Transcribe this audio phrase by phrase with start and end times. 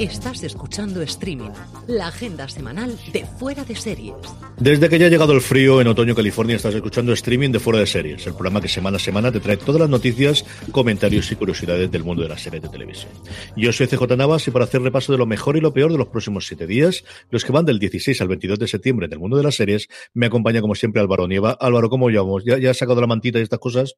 [0.00, 1.50] Estás escuchando Streaming,
[1.86, 4.14] la agenda semanal de Fuera de Series.
[4.58, 7.80] Desde que ya ha llegado el frío en otoño California, estás escuchando Streaming de Fuera
[7.80, 11.36] de Series, el programa que semana a semana te trae todas las noticias, comentarios y
[11.36, 13.12] curiosidades del mundo de las series de televisión.
[13.58, 15.98] Yo soy CJ Navas y para hacer repaso de lo mejor y lo peor de
[15.98, 19.36] los próximos siete días, los que van del 16 al 22 de septiembre del mundo
[19.36, 21.58] de las series, me acompaña como siempre Álvaro Nieva.
[21.60, 22.42] Álvaro, ¿cómo llevamos?
[22.46, 23.96] ¿Ya, ya has sacado la mantita y estas cosas?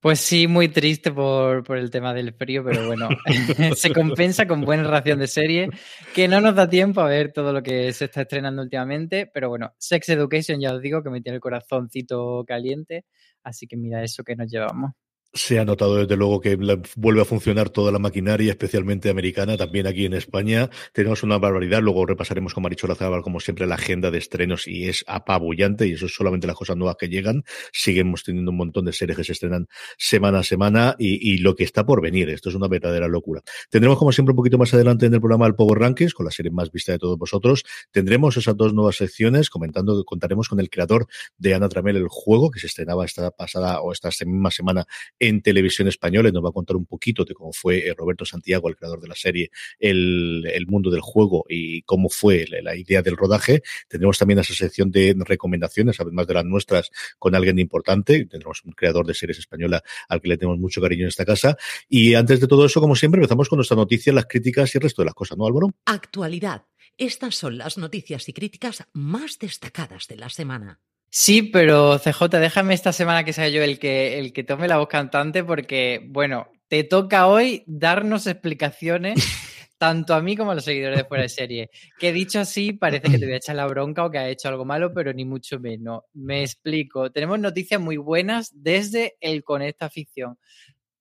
[0.00, 3.08] Pues sí, muy triste por, por, el tema del frío, pero bueno,
[3.76, 5.70] se compensa con buena ración de serie,
[6.14, 9.48] que no nos da tiempo a ver todo lo que se está estrenando últimamente, pero
[9.48, 13.06] bueno, Sex Education ya os digo que me tiene el corazoncito caliente,
[13.42, 14.92] así que mira eso que nos llevamos.
[15.34, 16.56] Se ha notado desde luego que
[16.96, 20.70] vuelve a funcionar toda la maquinaria, especialmente americana, también aquí en España.
[20.94, 21.82] Tenemos una barbaridad.
[21.82, 25.92] Luego repasaremos con Marichola Zabal, como siempre, la agenda de estrenos y es apabullante y
[25.92, 27.44] eso es solamente las cosas nuevas que llegan.
[27.72, 29.68] Seguimos teniendo un montón de series que se estrenan
[29.98, 32.30] semana a semana y, lo que está por venir.
[32.30, 33.42] Esto es una verdadera locura.
[33.68, 36.32] Tendremos, como siempre, un poquito más adelante en el programa el Power Rankings, con la
[36.32, 37.64] serie más vista de todos vosotros.
[37.90, 41.06] Tendremos esas dos nuevas secciones, comentando que contaremos con el creador
[41.36, 44.86] de Ana Tramel, el juego, que se estrenaba esta pasada o esta misma semana
[45.18, 48.68] en televisión española nos va a contar un poquito de cómo fue eh, Roberto Santiago,
[48.68, 53.02] el creador de la serie, el, el mundo del juego y cómo fue la, idea
[53.02, 53.62] del rodaje.
[53.88, 58.24] Tendremos también esa sección de recomendaciones, además de las nuestras, con alguien importante.
[58.26, 61.56] Tendremos un creador de series española al que le tenemos mucho cariño en esta casa.
[61.88, 64.82] Y antes de todo eso, como siempre, empezamos con nuestra noticia, las críticas y el
[64.82, 65.70] resto de las cosas, ¿no, Álvaro?
[65.86, 66.64] Actualidad.
[66.96, 70.80] Estas son las noticias y críticas más destacadas de la semana.
[71.10, 74.76] Sí, pero CJ, déjame esta semana que sea yo el que, el que tome la
[74.76, 79.14] voz cantante porque, bueno, te toca hoy darnos explicaciones
[79.78, 81.70] tanto a mí como a los seguidores de fuera de serie.
[81.98, 84.48] Que dicho así, parece que te voy a echar la bronca o que ha hecho
[84.48, 86.02] algo malo, pero ni mucho menos.
[86.12, 87.10] Me explico.
[87.10, 90.36] Tenemos noticias muy buenas desde el Conecta Ficción.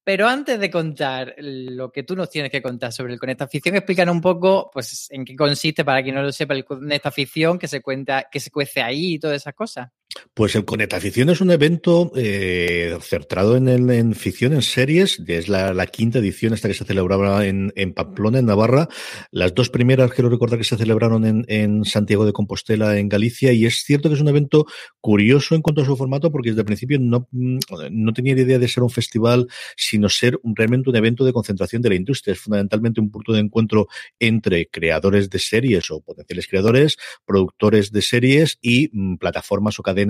[0.07, 3.75] Pero antes de contar lo que tú nos tienes que contar sobre el Conecta Ficción,
[3.75, 7.59] explícanos un poco pues, en qué consiste, para quien no lo sepa, el Conecta Ficción,
[7.59, 9.89] que se cuenta, que se cuece ahí y todas esas cosas.
[10.33, 15.21] Pues el Conecta Ficción es un evento eh, centrado en, en, ficción, en series.
[15.27, 18.87] Es la, quinta edición esta que se celebraba en, Pamplona, en Navarra.
[19.31, 23.51] Las dos primeras, quiero recordar que se celebraron en, Santiago de Compostela, en Galicia.
[23.53, 24.65] Y es cierto que es un evento
[25.01, 28.67] curioso en cuanto a su formato, porque desde el principio no, no tenía idea de
[28.67, 32.33] ser un festival, sino ser un, realmente un evento de concentración de la industria.
[32.33, 33.87] Es fundamentalmente un punto de encuentro
[34.19, 40.06] entre creadores de series o potenciales creadores, productores de series y mm, plataformas o cadenas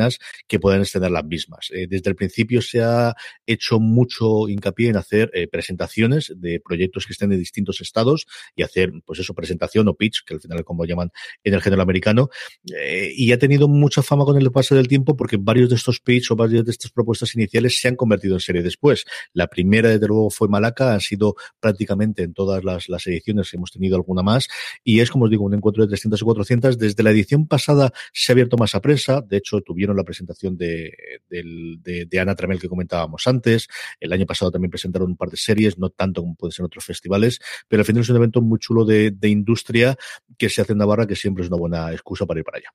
[0.47, 1.69] que puedan extender las mismas.
[1.71, 3.15] Eh, desde el principio se ha
[3.45, 8.63] hecho mucho hincapié en hacer eh, presentaciones de proyectos que estén de distintos estados y
[8.63, 11.11] hacer, pues eso, presentación o pitch, que al final como llaman
[11.43, 12.29] en el género americano,
[12.75, 15.99] eh, y ha tenido mucha fama con el paso del tiempo porque varios de estos
[15.99, 19.05] pitch o varias de estas propuestas iniciales se han convertido en serie después.
[19.33, 23.71] La primera, desde luego, fue Malaca, han sido prácticamente en todas las, las ediciones, hemos
[23.71, 24.47] tenido alguna más,
[24.83, 26.77] y es, como os digo, un encuentro de 300 o 400.
[26.77, 30.57] Desde la edición pasada se ha abierto más a prensa, de hecho, tuvieron la presentación
[30.57, 30.91] de,
[31.29, 33.67] de, de, Ana Tramel que comentábamos antes.
[33.99, 36.83] El año pasado también presentaron un par de series, no tanto como puede ser otros
[36.83, 39.95] festivales, pero al final es un evento muy chulo de, de industria
[40.35, 42.73] que se hace en Navarra, que siempre es una buena excusa para ir para allá.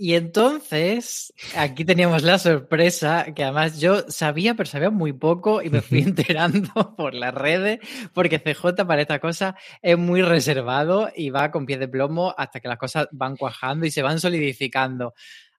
[0.00, 5.70] Y entonces, aquí teníamos la sorpresa, que además yo sabía, pero sabía muy poco y
[5.70, 7.80] me fui enterando por las redes,
[8.14, 12.60] porque CJ para esta cosa es muy reservado y va con pie de plomo hasta
[12.60, 15.14] que las cosas van cuajando y se van solidificando.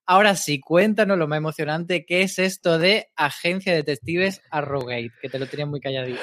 [0.06, 5.12] Ahora sí, cuéntanos lo más emocionante, ¿qué es esto de Agencia de Detectives Arrowgate?
[5.22, 6.20] Que te lo tenía muy calladito.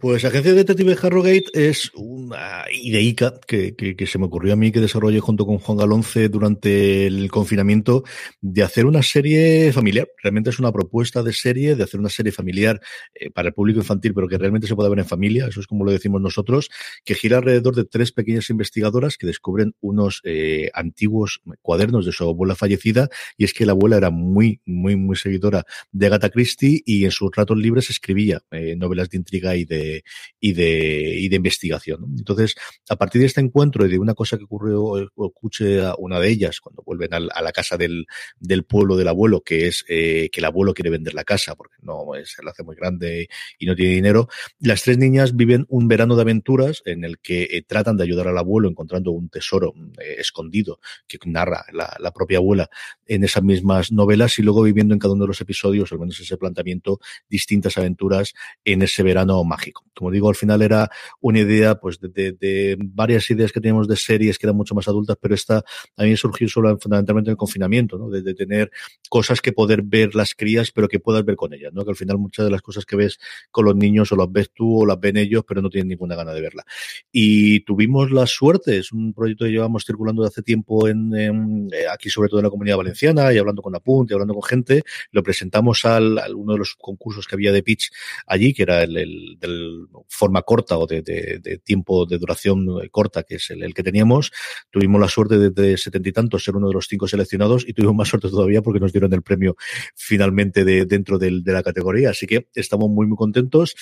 [0.00, 3.74] Pues Agencia de Detectives Harrogate es una ideica que,
[4.06, 8.04] se me ocurrió a mí que desarrollé junto con Juan Galonce durante el confinamiento
[8.40, 10.08] de hacer una serie familiar.
[10.22, 12.80] Realmente es una propuesta de serie, de hacer una serie familiar
[13.14, 15.66] eh, para el público infantil, pero que realmente se puede ver en familia, eso es
[15.66, 16.68] como lo decimos nosotros,
[17.04, 22.24] que gira alrededor de tres pequeñas investigadoras que descubren unos eh, antiguos cuadernos de su
[22.24, 22.89] abuela fallecida
[23.36, 27.10] y es que la abuela era muy, muy, muy seguidora de Agatha Christie y en
[27.10, 30.04] sus ratos libres escribía eh, novelas de intriga y de,
[30.38, 32.04] y de, y de investigación.
[32.18, 32.54] Entonces,
[32.88, 36.28] a partir de este encuentro y de una cosa que ocurrió, escuché a una de
[36.28, 38.06] ellas cuando vuelven a, la casa del,
[38.38, 41.76] del pueblo del abuelo, que es eh, que el abuelo quiere vender la casa porque
[41.82, 43.28] no es, se la hace muy grande
[43.58, 44.28] y no tiene dinero.
[44.58, 48.28] Las tres niñas viven un verano de aventuras en el que eh, tratan de ayudar
[48.28, 52.68] al abuelo encontrando un tesoro eh, escondido que narra la, la, propia abuela
[53.06, 56.20] en esas mismas novelas y luego viviendo en cada uno de los episodios, al menos
[56.20, 58.34] ese planteamiento, distintas aventuras
[58.64, 59.84] en ese verano mágico.
[59.94, 60.90] Como digo, al final era
[61.20, 65.16] una idea pues de, varias ideas que teníamos de series que eran mucho más adultas,
[65.20, 65.64] pero esta
[65.96, 68.08] a mí surgió solo fundamentalmente en el confinamiento, ¿no?
[68.08, 68.70] De, tener
[69.08, 71.84] cosas que poder ver las crías, pero que puedas ver con ellas, ¿no?
[71.84, 73.18] Que al final muchas de las cosas que ves
[73.50, 76.14] con los niños o las ves tú o las ven ellos, pero no tienen ninguna
[76.14, 76.64] gana de verla.
[77.10, 81.68] Y tuvimos la suerte, es un proyecto que llevamos circulando de hace tiempo en, en
[81.72, 84.42] eh, aquí sobre todo en la comunidad valenciana y hablando con Apunt y hablando con
[84.42, 84.82] gente,
[85.12, 87.90] lo presentamos al, al uno de los concursos que había de pitch
[88.26, 92.66] allí, que era el, el del forma corta o de, de, de, tiempo de duración
[92.90, 94.32] corta, que es el, que teníamos.
[94.70, 97.72] Tuvimos la suerte de, de setenta y tantos ser uno de los cinco seleccionados y
[97.72, 99.56] tuvimos más suerte todavía porque nos dieron el premio
[99.94, 102.10] finalmente de, dentro del, de la categoría.
[102.10, 103.74] Así que estamos muy, muy contentos.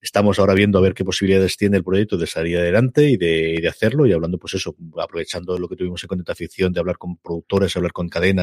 [0.00, 3.58] Estamos ahora viendo a ver qué posibilidades tiene el proyecto de salir adelante y de,
[3.60, 6.98] de hacerlo y hablando, pues eso, aprovechando lo que tuvimos en Conecta Ficción, de hablar
[6.98, 8.35] con productores, hablar con cadenas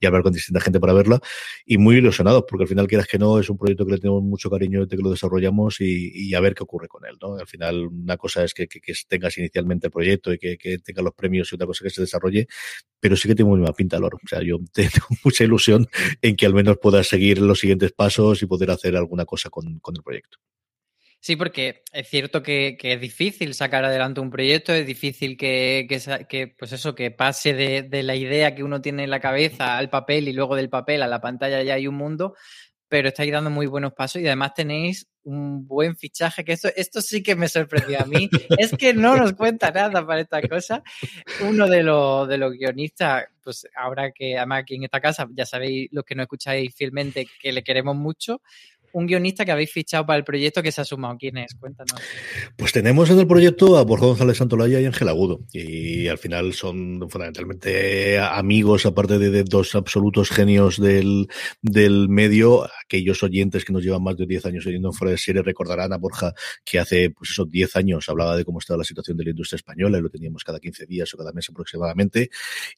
[0.00, 1.20] y hablar con distinta gente para verla
[1.64, 4.22] y muy ilusionados porque al final, quieras que no, es un proyecto que le tenemos
[4.22, 7.16] mucho cariño desde que lo desarrollamos y, y a ver qué ocurre con él.
[7.20, 7.36] ¿no?
[7.36, 10.78] Al final, una cosa es que, que, que tengas inicialmente el proyecto y que, que
[10.78, 12.46] tengas los premios y otra cosa que se desarrolle,
[13.00, 14.18] pero sí que tengo muy pinta, Loro.
[14.22, 15.86] O sea, yo tengo mucha ilusión
[16.22, 19.78] en que al menos puedas seguir los siguientes pasos y poder hacer alguna cosa con,
[19.80, 20.38] con el proyecto.
[21.26, 25.84] Sí, porque es cierto que, que, es difícil sacar adelante un proyecto, es difícil que,
[25.88, 29.18] que, que pues eso, que pase de, de, la idea que uno tiene en la
[29.18, 32.36] cabeza al papel y luego del papel a la pantalla ya hay un mundo,
[32.88, 37.02] pero estáis dando muy buenos pasos y además tenéis un buen fichaje, que esto, esto
[37.02, 40.84] sí que me sorprendió a mí, es que no nos cuenta nada para esta cosa.
[41.40, 45.44] Uno de los, de los guionistas, pues ahora que además aquí en esta casa, ya
[45.44, 48.40] sabéis, los que no escucháis fielmente, que le queremos mucho,
[48.96, 51.16] un guionista que habéis fichado para el proyecto que se ha sumado.
[51.18, 51.54] ¿Quién es?
[51.54, 52.00] Cuéntanos.
[52.56, 55.40] Pues tenemos en el proyecto a Borja González Santolaya y Ángel Agudo.
[55.52, 61.28] Y al final son fundamentalmente amigos, aparte de, de dos absolutos genios del,
[61.60, 62.66] del, medio.
[62.82, 65.98] Aquellos oyentes que nos llevan más de 10 años oyendo fuera de serie recordarán a
[65.98, 66.32] Borja
[66.64, 69.56] que hace, pues esos 10 años hablaba de cómo estaba la situación de la industria
[69.56, 72.30] española y lo teníamos cada 15 días o cada mes aproximadamente.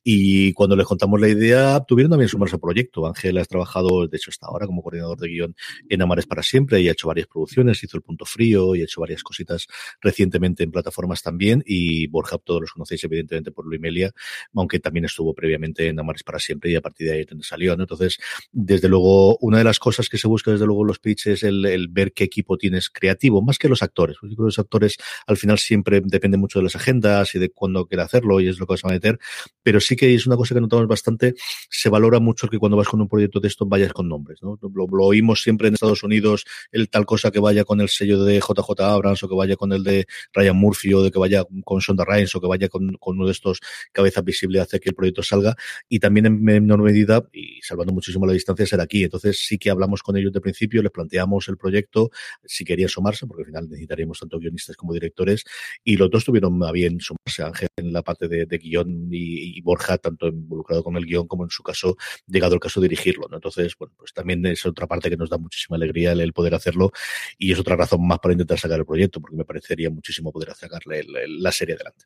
[0.02, 3.06] Y cuando les contamos la idea, tuvieron también sumarse al proyecto.
[3.06, 5.54] Ángel ha trabajado, de hecho, hasta ahora como coordinador de guion
[5.88, 8.84] en Amares para siempre y ha hecho varias producciones, hizo El Punto Frío y ha
[8.84, 9.66] hecho varias cositas
[10.00, 11.62] recientemente en plataformas también.
[11.66, 14.12] Y Borja, todos los conocéis evidentemente por Luimelia,
[14.54, 17.72] aunque también estuvo previamente en Amares para siempre y a partir de ahí salió.
[17.74, 18.18] Entonces,
[18.52, 21.42] desde luego, una de las cosas que se busca desde luego en los pitches es
[21.42, 24.16] el, ver qué equipo tienes creativo, más que los actores.
[24.22, 24.96] Los actores
[25.26, 28.58] al final siempre dependen mucho de las agendas y de cuándo quiere hacerlo y es
[28.58, 29.18] lo que vas a meter.
[29.62, 31.34] Pero sí que es una cosa que notamos bastante,
[31.70, 34.42] se valora mucho que cuando vas con un proyecto de esto vayas con nombres.
[34.42, 34.58] ¿no?
[34.74, 38.40] Lo, oímos siempre en Estados Unidos, el tal cosa que vaya con el sello de
[38.40, 41.80] JJ Abrams o que vaya con el de Ryan Murphy o de que vaya con
[41.80, 43.60] Sonda Rhimes o que vaya con, uno de estos
[43.92, 45.56] cabezas visibles hace que el proyecto salga.
[45.88, 49.04] Y también en menor medida, y salvando muchísimo la distancia, será aquí.
[49.04, 52.10] Entonces sí que hablamos con ellos de principio, les planteamos el proyecto,
[52.44, 55.44] si quería sumarse, porque al final necesitaríamos tanto guionistas como directores,
[55.84, 59.98] y los dos tuvieron a bien sumarse, Ángel en la parte de, guion y, Borja,
[59.98, 63.28] tanto involucrado con el guion como en su caso, llegado el caso de dirigirlo.
[63.32, 66.92] Entonces, bueno, pues también es otra parte que nos da muchísima alegría el, poder hacerlo
[67.38, 70.54] y es otra razón más para intentar sacar el proyecto, porque me parecería muchísimo poder
[70.54, 72.04] sacarle la serie adelante.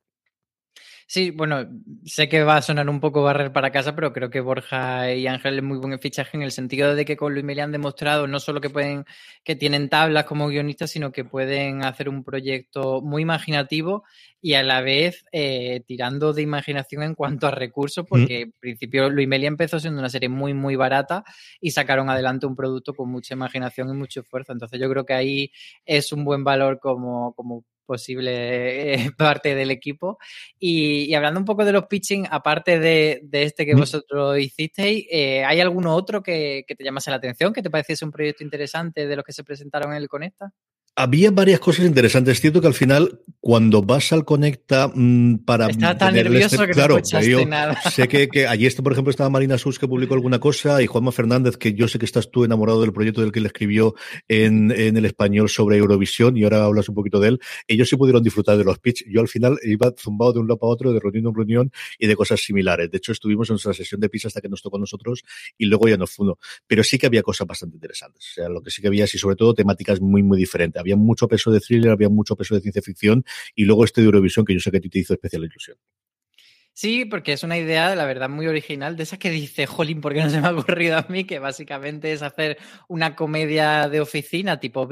[1.12, 1.66] Sí, bueno,
[2.06, 5.26] sé que va a sonar un poco barrer para casa, pero creo que Borja y
[5.26, 8.26] Ángel es muy buen fichaje en el sentido de que con Luis Meli han demostrado
[8.26, 9.04] no solo que pueden,
[9.44, 14.04] que tienen tablas como guionistas, sino que pueden hacer un proyecto muy imaginativo
[14.40, 19.10] y a la vez eh, tirando de imaginación en cuanto a recursos, porque en principio
[19.10, 21.24] Luis Meli empezó siendo una serie muy, muy barata
[21.60, 24.52] y sacaron adelante un producto con mucha imaginación y mucho esfuerzo.
[24.52, 25.52] Entonces yo creo que ahí
[25.84, 30.18] es un buen valor como, como posible eh, parte del equipo.
[30.58, 35.60] Y, hablando un poco de los pitching, aparte de, este que vosotros hicisteis, eh, ¿hay
[35.60, 39.16] alguno otro que, que, te llamase la atención, que te pareciese un proyecto interesante de
[39.16, 40.52] los que se presentaron en el Conecta?
[40.94, 42.34] Había varias cosas interesantes.
[42.34, 45.68] Es cierto que al final, cuando vas al Conecta mm, para.
[45.68, 47.80] Está tan nervioso este, que claro, no nada.
[47.90, 50.86] Sé que, que allí, está, por ejemplo, estaba Marina Sus que publicó alguna cosa y
[50.86, 53.94] Juanma Fernández, que yo sé que estás tú enamorado del proyecto del que le escribió
[54.28, 57.40] en, en el español sobre Eurovisión y ahora hablas un poquito de él.
[57.66, 59.02] Ellos sí pudieron disfrutar de los pitch.
[59.08, 62.06] Yo al final iba zumbado de un lado para otro, de reunión en reunión y
[62.06, 62.90] de cosas similares.
[62.90, 65.22] De hecho, estuvimos en nuestra sesión de pitch hasta que nos tocó a nosotros
[65.56, 66.38] y luego ya nos fundó.
[66.66, 68.28] Pero sí que había cosas bastante interesantes.
[68.32, 70.81] O sea, lo que sí que había, y sobre todo temáticas muy, muy diferentes.
[70.82, 73.24] Había mucho peso de thriller, había mucho peso de ciencia ficción
[73.54, 75.78] y luego este de Eurovisión que yo sé que a ti te hizo especial ilusión.
[76.74, 80.14] Sí, porque es una idea, la verdad, muy original, de esa que dice, jolín, ¿por
[80.14, 81.24] qué no se me ha ocurrido a mí?
[81.24, 82.58] Que básicamente es hacer
[82.88, 84.88] una comedia de oficina tipo,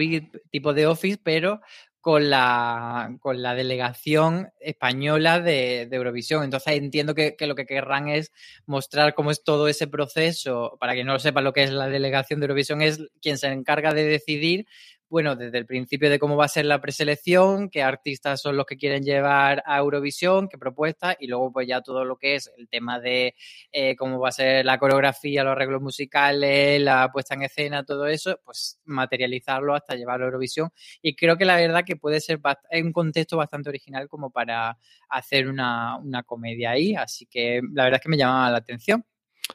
[0.51, 1.61] tipo de Office, pero
[2.01, 6.45] con la, con la delegación española de, Eurovisión.
[6.45, 8.33] Entonces entiendo que, que, lo que querrán es
[8.67, 10.77] mostrar cómo es todo ese proceso.
[10.81, 13.49] Para que no lo sepa lo que es la delegación de Eurovisión, es quien se
[13.49, 14.67] encarga de decidir
[15.11, 18.65] bueno, desde el principio de cómo va a ser la preselección, qué artistas son los
[18.65, 22.51] que quieren llevar a Eurovisión, qué propuestas, y luego pues ya todo lo que es
[22.57, 23.35] el tema de
[23.73, 28.07] eh, cómo va a ser la coreografía, los arreglos musicales, la puesta en escena, todo
[28.07, 30.71] eso, pues materializarlo hasta llevarlo a Eurovisión.
[31.03, 32.41] Y creo que la verdad que puede ser
[32.73, 37.99] un contexto bastante original como para hacer una, una comedia ahí, así que la verdad
[37.99, 39.05] es que me llamaba la atención.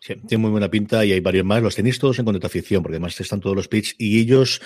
[0.02, 1.62] Sí, tiene muy buena pinta y hay varios más.
[1.62, 4.62] Los tenéis todos en Conecta Ficción, porque además están todos los pitch y ellos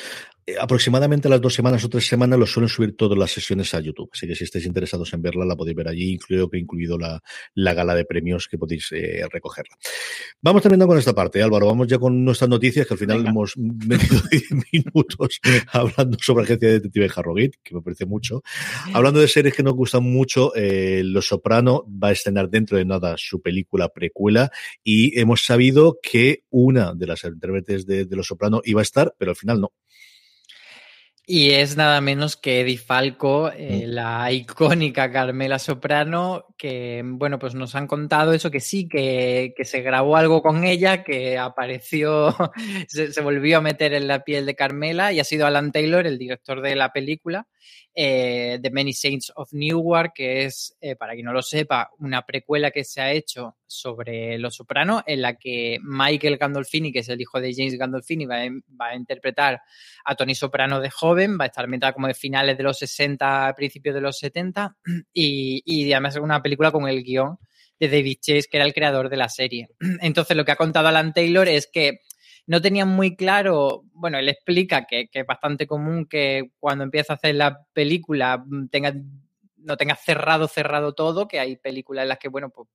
[0.50, 3.80] eh, aproximadamente las dos semanas o tres semanas los suelen subir todas las sesiones a
[3.80, 4.10] YouTube.
[4.14, 7.22] Así que si estáis interesados en verla, la podéis ver allí, incluido que incluido la,
[7.54, 9.78] la gala de premios que podéis eh, recogerla.
[10.42, 11.68] Vamos terminando con esta parte, Álvaro.
[11.68, 15.40] Vamos ya con nuestras noticias, que al final hemos metido 10 minutos
[15.72, 18.42] hablando sobre Agencia de Detective Harrogate, que me parece mucho.
[18.94, 22.86] Hablando de series que nos gustan mucho, eh, Los Soprano va a estrenar dentro de
[22.86, 24.52] nada su película precuela
[24.84, 29.14] y hemos sabido que una de las intérpretes de, de Los Soprano iba a estar,
[29.18, 29.72] pero al final no.
[31.32, 33.92] Y es nada menos que Eddie Falco, eh, mm.
[33.92, 39.64] la icónica Carmela Soprano, que, bueno, pues nos han contado eso, que sí, que, que
[39.64, 42.36] se grabó algo con ella, que apareció,
[42.88, 46.08] se, se, volvió a meter en la piel de Carmela y ha sido Alan Taylor,
[46.08, 47.46] el director de la película,
[47.94, 52.26] eh, The Many Saints of Newark, que es, eh, para quien no lo sepa, una
[52.26, 57.10] precuela que se ha hecho sobre Los Soprano, en la que Michael Gandolfini, que es
[57.10, 59.62] el hijo de James Gandolfini, va a, interpretar
[60.06, 63.54] a Tony Soprano de joven, va a estar ambientada como de finales de los 60,
[63.56, 64.78] principios de los 70,
[65.14, 67.38] y, y además es una película con el guion
[67.80, 69.70] de David Chase, que era el creador de la serie.
[70.02, 72.02] Entonces, lo que ha contado Alan Taylor es que
[72.50, 77.16] no tenían muy claro, bueno, él explica que, es bastante común que cuando empieza a
[77.18, 78.96] hacer la película mm, tenga,
[79.58, 82.68] no tengas cerrado, cerrado todo, que hay películas en las que, bueno, pues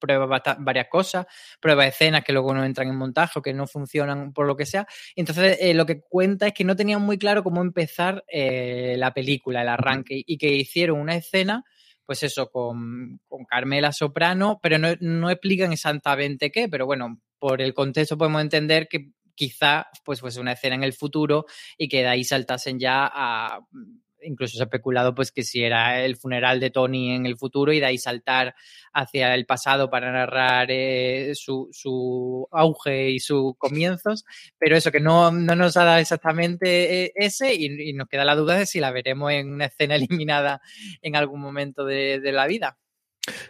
[0.00, 1.26] prueba varias cosas,
[1.60, 4.64] prueba escenas que luego no entran en montaje o que no funcionan por lo que
[4.64, 4.86] sea.
[5.14, 9.12] Entonces, eh, lo que cuenta es que no tenían muy claro cómo empezar eh, la
[9.12, 11.64] película, el arranque, y que hicieron una escena,
[12.06, 17.74] pues eso, con, Carmela Soprano, pero no, no explican exactamente qué, pero bueno, por el
[17.74, 21.46] contexto podemos entender que quizá pues fuese una escena en el futuro
[21.78, 23.60] y que de ahí saltasen ya a
[24.20, 27.72] incluso se ha especulado pues que si era el funeral de Tony en el futuro
[27.72, 28.56] y de ahí saltar
[28.92, 34.24] hacia el pasado para narrar eh, su, su, auge y sus comienzos,
[34.58, 38.24] pero eso que no, no nos ha dado exactamente eh, ese y, y, nos queda
[38.24, 40.60] la duda de si la veremos en una escena eliminada
[41.00, 42.76] en algún momento de, de la vida.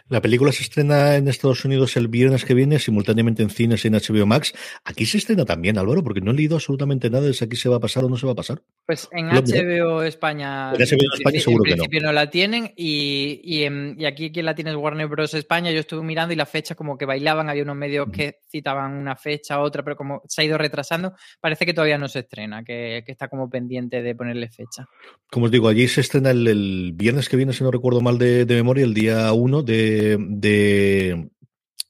[0.07, 3.87] La película se estrena en Estados Unidos el viernes que viene, simultáneamente en cines y
[3.87, 4.53] en HBO Max.
[4.83, 7.69] Aquí se estrena también, Álvaro, porque no he leído absolutamente nada de si aquí se
[7.69, 8.61] va a pasar o no se va a pasar.
[8.85, 12.07] Pues en HBO España, en HBO España en, seguro en principio que no.
[12.07, 12.13] no.
[12.13, 15.33] la tienen y, y, aquí quien la tiene es Warner Bros.
[15.33, 15.71] España.
[15.71, 19.15] Yo estuve mirando y las fechas como que bailaban, había unos medios que citaban una
[19.15, 23.03] fecha, otra, pero como se ha ido retrasando, parece que todavía no se estrena, que,
[23.05, 24.87] que está como pendiente de ponerle fecha.
[25.29, 28.17] Como os digo, allí se estrena el, el viernes que viene, si no recuerdo mal
[28.17, 31.29] de, de memoria, el día 1 de, de,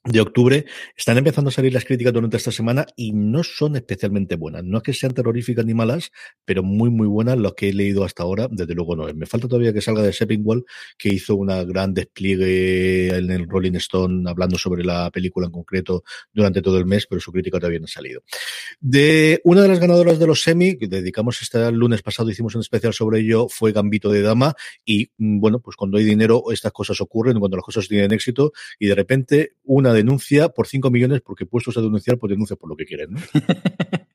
[0.06, 0.66] de octubre,
[0.96, 4.64] están empezando a salir las críticas durante esta semana y no son especialmente buenas.
[4.64, 6.12] No es que sean terroríficas ni malas,
[6.46, 9.16] pero muy, muy buenas lo que he leído hasta ahora, desde luego no es.
[9.16, 10.66] Me falta todavía que salga de Seppingwall,
[10.98, 16.04] que hizo una gran despliegue en el Rolling Stone hablando sobre la película en concreto
[16.32, 18.22] durante todo el mes, pero su crítica todavía no ha salido.
[18.80, 22.62] De una de las ganadoras de los semi, que dedicamos este lunes pasado, hicimos un
[22.62, 27.02] especial sobre ello, fue Gambito de Dama y bueno, pues cuando hay dinero estas cosas
[27.02, 31.46] ocurren, cuando las cosas tienen éxito y de repente una denuncia por 5 millones porque
[31.46, 33.16] puestos a denunciar, pues denuncia por lo que quieren.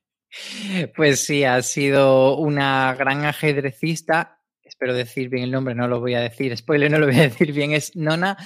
[0.95, 4.39] pues sí, ha sido una gran ajedrecista.
[4.63, 6.55] Espero decir bien el nombre, no lo voy a decir.
[6.57, 7.71] Spoiler, no lo voy a decir bien.
[7.71, 8.37] Es Nona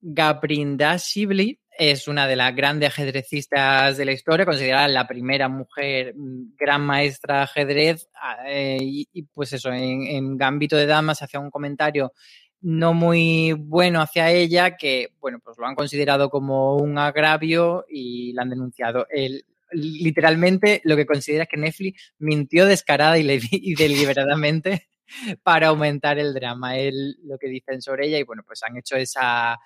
[0.00, 1.60] Gabrindashvili.
[1.70, 6.12] Es una de las grandes ajedrecistas de la historia, considerada la primera mujer
[6.56, 8.08] gran maestra ajedrez.
[8.48, 12.12] Eh, y, y, pues eso, en, en Gambito de Damas hacía un comentario
[12.60, 18.32] no muy bueno hacia ella, que, bueno, pues lo han considerado como un agravio y
[18.32, 19.06] la han denunciado.
[19.10, 24.88] El, literalmente lo que considera es que Netflix mintió descarada y, le, y deliberadamente
[25.42, 26.78] para aumentar el drama.
[26.78, 29.58] Él lo que dicen sobre ella y, bueno, pues han hecho esa,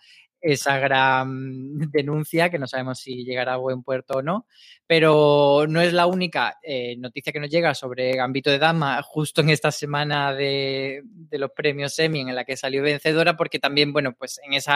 [0.42, 4.46] esa gran denuncia, que no sabemos si llegará a buen puerto o no,
[4.86, 9.40] pero no es la única eh, noticia que nos llega sobre Gambito de Dama justo
[9.40, 13.92] en esta semana de, de, los premios Emmy en la que salió vencedora, porque también,
[13.92, 14.72] bueno, pues en ese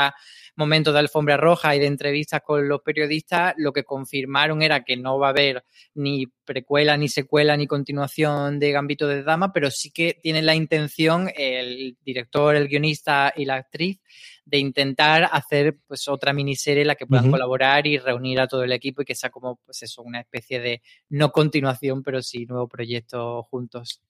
[0.55, 4.97] momento de alfombra roja y de entrevistas con los periodistas, lo que confirmaron era que
[4.97, 9.71] no va a haber ni precuela, ni secuela, ni continuación de Gambito de Dama, pero
[9.71, 14.01] sí que tienen la intención el director, el guionista y la actriz
[14.47, 17.33] de intentar hacer pues otra miniserie en la que puedan uh -huh.
[17.33, 20.61] colaborar y reunir a todo el equipo y que sea como pues eso, una especie
[20.61, 24.01] de no continuación, pero sí nuevo proyecto juntos.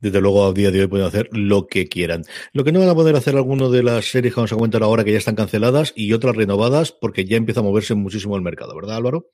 [0.00, 2.22] Desde luego, a día de hoy pueden hacer lo que quieran.
[2.52, 4.82] Lo que no van a poder hacer algunas de las series que vamos a comentar
[4.82, 8.42] ahora que ya están canceladas y otras renovadas porque ya empieza a moverse muchísimo el
[8.42, 9.30] mercado, ¿verdad, Álvaro?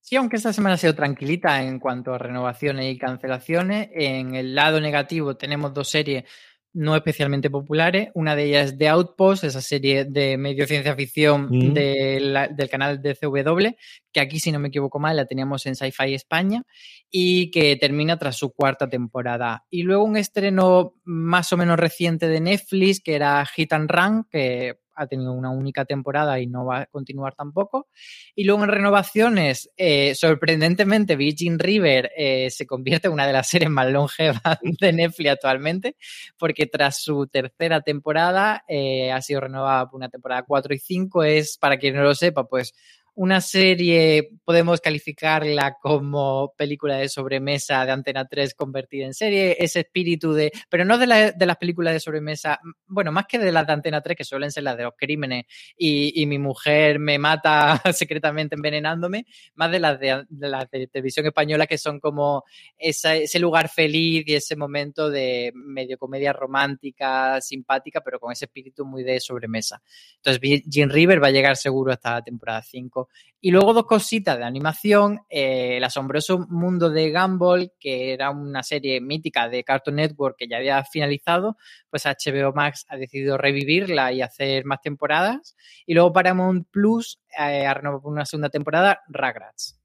[0.00, 4.54] Sí, aunque esta semana ha sido tranquilita en cuanto a renovaciones y cancelaciones, en el
[4.54, 6.24] lado negativo tenemos dos series
[6.72, 8.08] no especialmente populares.
[8.14, 11.74] Una de ellas es The Outpost, esa serie de medio ciencia ficción mm.
[11.74, 13.76] de la, del canal de CW,
[14.12, 16.62] que aquí, si no me equivoco mal, la teníamos en Sci-Fi España
[17.10, 19.66] y que termina tras su cuarta temporada.
[19.70, 24.26] Y luego un estreno más o menos reciente de Netflix, que era Hit and Run,
[24.30, 27.88] que ha tenido una única temporada y no va a continuar tampoco.
[28.34, 33.48] Y luego en renovaciones, eh, sorprendentemente, Virgin River eh, se convierte en una de las
[33.48, 35.96] series más longevas de Netflix actualmente,
[36.38, 41.24] porque tras su tercera temporada eh, ha sido renovada por una temporada 4 y 5.
[41.24, 42.74] Es, para quien no lo sepa, pues
[43.20, 49.80] una serie, podemos calificarla como película de sobremesa de Antena 3 convertida en serie, ese
[49.80, 53.52] espíritu de, pero no de, la, de las películas de sobremesa, bueno, más que de
[53.52, 55.44] las de Antena 3, que suelen ser las de los crímenes
[55.76, 61.66] y, y mi mujer me mata secretamente envenenándome, más de las de, de, televisión española
[61.66, 62.44] que son como
[62.78, 68.46] esa, ese lugar feliz y ese momento de medio comedia romántica, simpática, pero con ese
[68.46, 69.82] espíritu muy de sobremesa.
[70.16, 73.09] Entonces, Jim River va a llegar seguro hasta la temporada 5
[73.42, 78.62] y luego dos cositas de animación, eh, El asombroso mundo de Gumball, que era una
[78.62, 81.56] serie mítica de Cartoon Network que ya había finalizado,
[81.88, 85.56] pues HBO Max ha decidido revivirla y hacer más temporadas.
[85.86, 89.79] Y luego Paramount Plus eh, ha renovado una segunda temporada, Ragrats.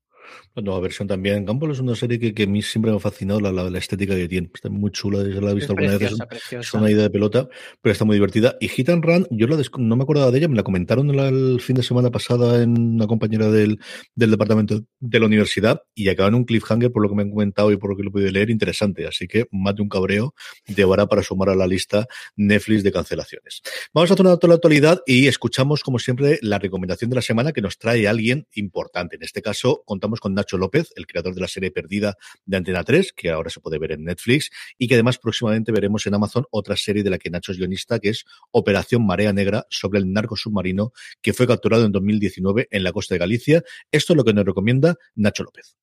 [0.53, 1.45] La nueva versión también.
[1.45, 3.77] Gumball es una serie que, que, a mí siempre me ha fascinado la, la, la
[3.77, 4.49] estética que tiene.
[4.53, 6.43] Está muy chula, ya la he visto es alguna preciosa, vez.
[6.51, 7.47] Es, es, una idea de pelota,
[7.81, 8.55] pero está muy divertida.
[8.59, 11.19] Y Hit and Run, yo la no me acordaba de ella, me la comentaron el,
[11.19, 13.79] el fin de semana pasada en una compañera del,
[14.15, 17.31] del departamento de la universidad y acaba en un cliffhanger por lo que me han
[17.31, 19.07] comentado y por lo que lo he podido leer, interesante.
[19.07, 20.33] Así que de un cabreo
[20.67, 23.61] llevará para sumar a la lista Netflix de cancelaciones.
[23.93, 27.51] Vamos a hacer una la actualidad y escuchamos, como siempre, la recomendación de la semana
[27.51, 29.15] que nos trae alguien importante.
[29.15, 32.83] En este caso, contamos Con Nacho López, el creador de la serie Perdida de Antena
[32.83, 36.45] 3, que ahora se puede ver en Netflix, y que además próximamente veremos en Amazon
[36.51, 40.11] otra serie de la que Nacho es guionista, que es Operación Marea Negra, sobre el
[40.11, 43.63] narco submarino que fue capturado en 2019 en la costa de Galicia.
[43.91, 45.75] Esto es lo que nos recomienda Nacho López.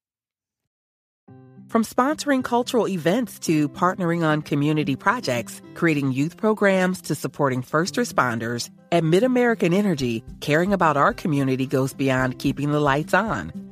[1.72, 7.94] From sponsoring cultural events to partnering on community projects, creating youth programs to supporting first
[7.94, 13.71] responders, at MidAmerican Energy, caring about our community goes beyond keeping the lights on.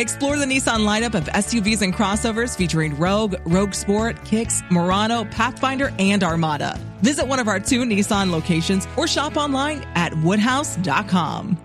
[0.00, 5.92] Explore the Nissan lineup of SUVs and crossovers featuring Rogue, Rogue Sport, Kicks, Murano, Pathfinder,
[6.00, 6.76] and Armada.
[7.02, 11.58] Visit one of our two Nissan locations or shop online at woodhouse.com.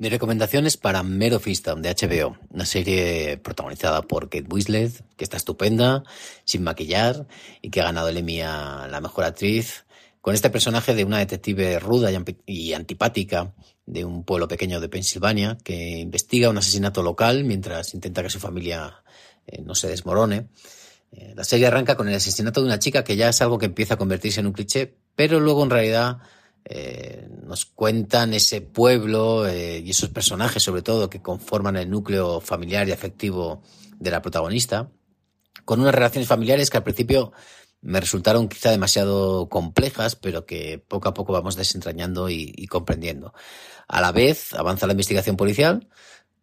[0.00, 5.22] Mi recomendación es para Mero Fista de HBO, una serie protagonizada por Kate Winslet, que
[5.22, 6.02] está estupenda,
[6.44, 7.28] sin maquillar
[7.62, 9.86] y que ha ganado el Emmy a la mejor actriz,
[10.20, 12.10] con este personaje de una detective ruda
[12.44, 13.54] y antipática
[13.86, 18.40] de un pueblo pequeño de Pensilvania que investiga un asesinato local mientras intenta que su
[18.40, 19.02] familia
[19.46, 20.48] eh, no se desmorone.
[21.12, 23.66] Eh, la serie arranca con el asesinato de una chica que ya es algo que
[23.66, 26.18] empieza a convertirse en un cliché, pero luego en realidad
[26.64, 32.88] eh, nos cuentan ese pueblo y esos personajes sobre todo que conforman el núcleo familiar
[32.88, 33.62] y afectivo
[33.98, 34.90] de la protagonista,
[35.64, 37.32] con unas relaciones familiares que al principio
[37.84, 43.34] me resultaron quizá demasiado complejas, pero que poco a poco vamos desentrañando y, comprendiendo.
[43.88, 45.88] A la vez avanza la investigación policial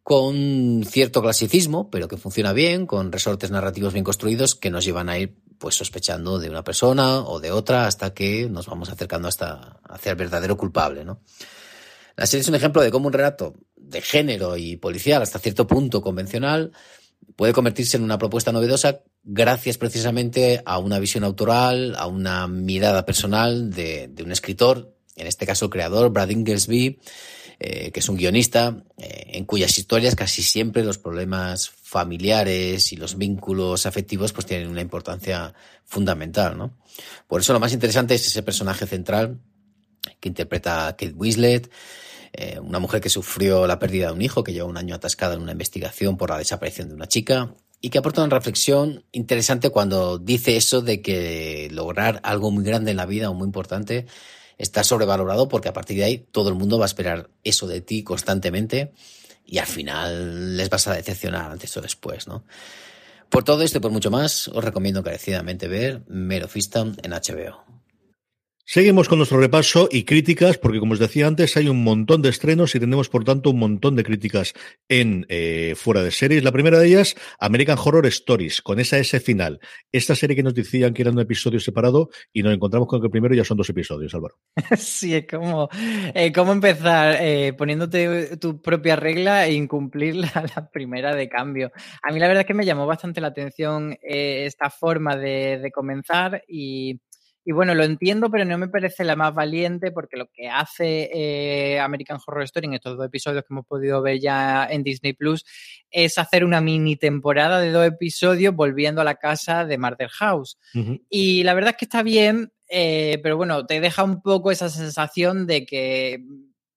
[0.03, 5.09] con cierto clasicismo, pero que funciona bien, con resortes narrativos bien construidos que nos llevan
[5.09, 9.27] a ir pues sospechando de una persona o de otra hasta que nos vamos acercando
[9.27, 11.21] hasta hacia el verdadero culpable, ¿no?
[12.15, 15.67] La serie es un ejemplo de cómo un relato de género y policial hasta cierto
[15.67, 16.71] punto convencional
[17.35, 23.05] puede convertirse en una propuesta novedosa gracias precisamente a una visión autoral, a una mirada
[23.05, 26.99] personal de, un escritor, en este caso el creador, Brad Inglesby,
[27.59, 32.95] eh, que es un guionista, eh, en cuyas historias casi siempre los problemas familiares y
[32.95, 35.53] los vínculos afectivos pues tienen una importancia
[35.85, 36.73] fundamental, ¿no?
[37.27, 39.39] Por eso lo más interesante es ese personaje central
[40.19, 41.69] que interpreta Kate Winslet,
[42.33, 45.35] eh, una mujer que sufrió la pérdida de un hijo, que lleva un año atascada
[45.35, 49.69] en una investigación por la desaparición de una chica, y que aporta una reflexión interesante
[49.69, 54.05] cuando dice eso de que lograr algo muy grande en la vida o muy importante
[54.61, 57.81] está sobrevalorado porque a partir de ahí todo el mundo va a esperar eso de
[57.81, 58.93] ti constantemente
[59.45, 62.45] y al final les vas a decepcionar antes o después, ¿no?
[63.29, 67.70] Por todo esto y por mucho más, os recomiendo encarecidamente ver Mero en HBO.
[68.65, 72.29] Seguimos con nuestro repaso y críticas, porque como os decía antes, hay un montón de
[72.29, 74.53] estrenos y tenemos, por tanto, un montón de críticas
[74.87, 76.43] en eh, fuera de series.
[76.43, 79.59] La primera de ellas, American Horror Stories, con esa S final.
[79.91, 83.07] Esta serie que nos decían que era un episodio separado y nos encontramos con que
[83.07, 84.35] el primero ya son dos episodios, Álvaro.
[84.77, 85.69] Sí, es como,
[86.13, 91.71] eh, cómo empezar eh, poniéndote tu propia regla e incumplir la, primera de cambio.
[92.03, 96.43] A mí la verdad es que me llamó bastante la atención esta forma de comenzar
[96.47, 96.99] y
[97.43, 101.09] y bueno, lo entiendo, pero no me parece la más valiente porque lo que hace
[101.11, 105.13] eh, American Horror Story en estos dos episodios que hemos podido ver ya en Disney
[105.13, 105.43] Plus
[105.89, 110.59] es hacer una mini temporada de dos episodios volviendo a la casa de Murder House.
[111.09, 114.69] Y la verdad es que está bien, eh, pero bueno, te deja un poco esa
[114.69, 116.23] sensación de que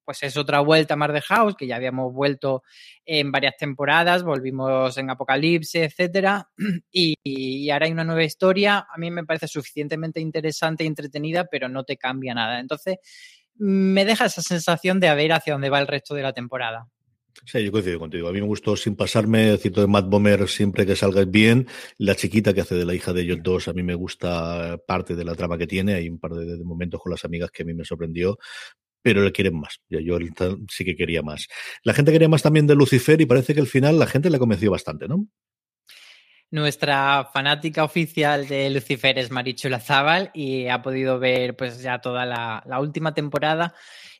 [0.04, 2.62] pues es otra vuelta Mar de House, que ya habíamos vuelto
[3.04, 6.48] en varias temporadas, volvimos en Apocalipsis, etcétera,
[6.92, 8.86] y, ahora hay una nueva historia.
[8.92, 12.60] A mí me parece suficientemente interesante y entretenida, pero no te cambia nada.
[12.60, 12.98] Entonces,
[13.56, 16.88] me deja esa sensación de a ver hacia dónde va el resto de la temporada.
[17.44, 18.28] Sí, yo coincido contigo.
[18.28, 21.66] A mí me gustó sin pasarme, cierto de Matt Bomer siempre que salga bien.
[21.98, 25.14] La chiquita que hace de la hija de ellos dos, a mí me gusta parte
[25.16, 25.94] de la trama que tiene.
[25.94, 28.38] Hay un par de momentos con las amigas que a mí me sorprendió
[29.04, 29.80] pero le quieren más.
[29.90, 30.00] Yo,
[30.70, 31.46] sí que quería más.
[31.82, 34.38] La gente quería más también de Lucifer y parece que al final la gente le
[34.38, 35.28] convenció bastante, ¿no?
[36.50, 42.24] Nuestra fanática oficial de Lucifer es Marichu Lazábal y ha podido ver pues ya toda
[42.24, 43.74] la, última temporada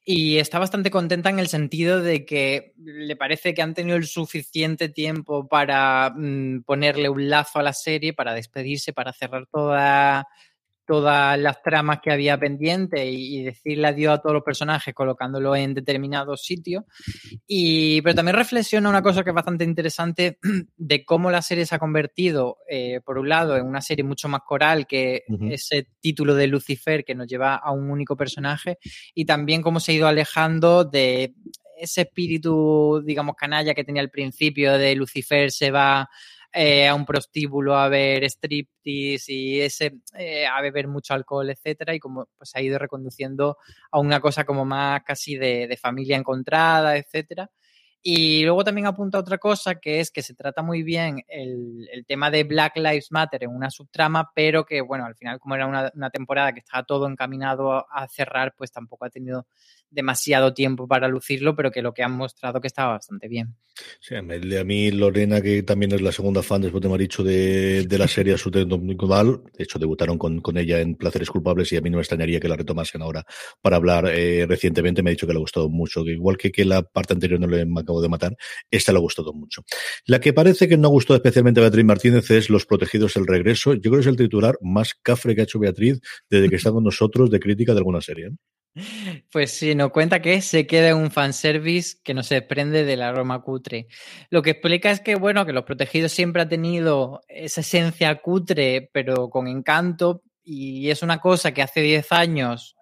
[0.04, 4.06] y está bastante contenta en el sentido de que le parece que han tenido el
[4.06, 10.26] suficiente tiempo para mm, ponerle un lazo a la serie, para despedirse, para cerrar toda
[10.86, 15.74] todas las tramas que había pendiente y, decirle adiós a todos los personajes colocándolo en
[15.74, 16.84] determinados sitios.
[17.46, 20.38] Y, pero también reflexiona una cosa que es bastante interesante
[20.76, 24.28] de cómo la serie se ha convertido, eh, por un lado, en una serie mucho
[24.28, 28.78] más coral que ese título de Lucifer que nos lleva a un único personaje
[29.14, 31.34] y también cómo se ha ido alejando de
[31.76, 36.08] ese espíritu, digamos, canalla que tenía al principio de Lucifer se va
[36.54, 41.94] eh, a un prostíbulo a ver striptease y ese, eh, a beber mucho alcohol, etcétera,
[41.94, 43.58] y como pues ha ido reconduciendo
[43.90, 47.50] a una cosa como más casi de, de familia encontrada, etcétera.
[48.06, 52.04] Y luego también apunta otra cosa, que es que se trata muy bien el, el,
[52.04, 55.66] tema de Black Lives Matter en una subtrama, pero que, bueno, al final, como era
[55.66, 59.46] una, una temporada que estaba todo encaminado a cerrar, pues tampoco ha tenido
[59.94, 63.56] demasiado tiempo para lucirlo, pero que lo que han mostrado que estaba bastante bien.
[64.00, 67.98] Sí, a mí Lorena, que también es la segunda fan después de Maricho de, de
[67.98, 68.36] la serie
[68.66, 72.02] Domingo de hecho debutaron con, con, ella en Placeres Culpables y a mí no me
[72.02, 73.24] extrañaría que la retomasen ahora
[73.60, 76.52] para hablar eh, recientemente, me ha dicho que le ha gustado mucho, que igual que,
[76.52, 78.36] que la parte anterior no le me de matar,
[78.70, 79.64] esta le ha gustado mucho.
[80.06, 83.26] La que parece que no ha gustado especialmente a Beatriz Martínez es Los Protegidos el
[83.26, 86.56] Regreso, yo creo que es el titular más cafre que ha hecho Beatriz desde que
[86.56, 88.26] está con nosotros de crítica de alguna serie.
[88.26, 88.30] ¿eh?
[89.30, 93.40] Pues sí, nos cuenta que se queda un fanservice que no se desprende del aroma
[93.42, 93.86] cutre.
[94.30, 98.90] Lo que explica es que, bueno, que Los Protegidos siempre ha tenido esa esencia cutre,
[98.92, 102.76] pero con encanto, y es una cosa que hace 10 años,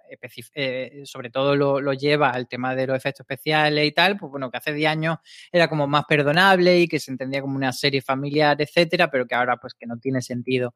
[0.55, 4.51] eh, sobre todo lo, lleva al tema de los efectos especiales y tal, pues bueno,
[4.51, 5.19] que hace 10 años
[5.51, 9.35] era como más perdonable y que se entendía como una serie familiar, etcétera, pero que
[9.35, 10.75] ahora pues que no tiene sentido.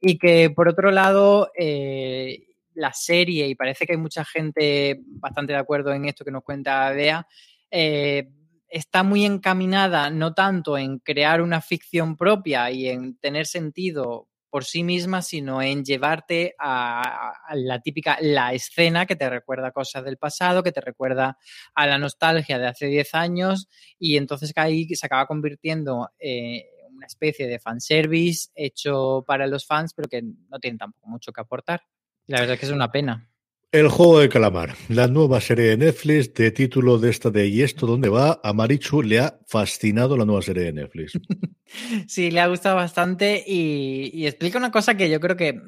[0.00, 5.52] Y que por otro lado, eh, la serie, y parece que hay mucha gente bastante
[5.52, 7.26] de acuerdo en esto que nos cuenta Bea,
[7.70, 8.28] eh,
[8.68, 14.66] está muy encaminada no tanto en crear una ficción propia y en tener sentido por
[14.66, 20.18] sí misma, sino en llevarte a, la típica, la escena que te recuerda cosas del
[20.18, 21.38] pasado, que te recuerda
[21.74, 23.66] a la nostalgia de hace 10 años,
[23.98, 29.64] y entonces ahí se acaba convirtiendo eh, en una especie de fanservice hecho para los
[29.66, 31.84] fans, pero que no tiene tampoco mucho que aportar.
[32.26, 33.31] La verdad es que es una pena.
[33.72, 37.62] El juego de calamar, la nueva serie de Netflix de título de esta de ¿Y
[37.62, 38.38] esto dónde va?
[38.44, 41.12] A Marichu le ha fascinado la nueva serie de Netflix.
[42.06, 45.58] sí, le ha gustado bastante y, explica una cosa que yo creo que,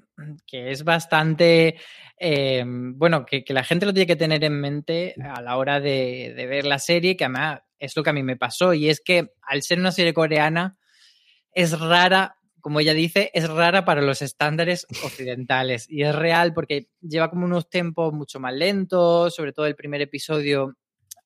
[0.46, 1.76] que es bastante,
[2.20, 5.80] eh, bueno, que, que, la gente lo tiene que tener en mente a la hora
[5.80, 8.90] de, de ver la serie, que además es lo que a mí me pasó y
[8.90, 10.76] es que al ser una serie coreana
[11.52, 15.84] es rara como ella dice, es rara para los estándares occidentales.
[15.86, 20.00] Y es real porque lleva como unos tempos mucho más lentos, sobre todo el primer
[20.00, 20.74] episodio.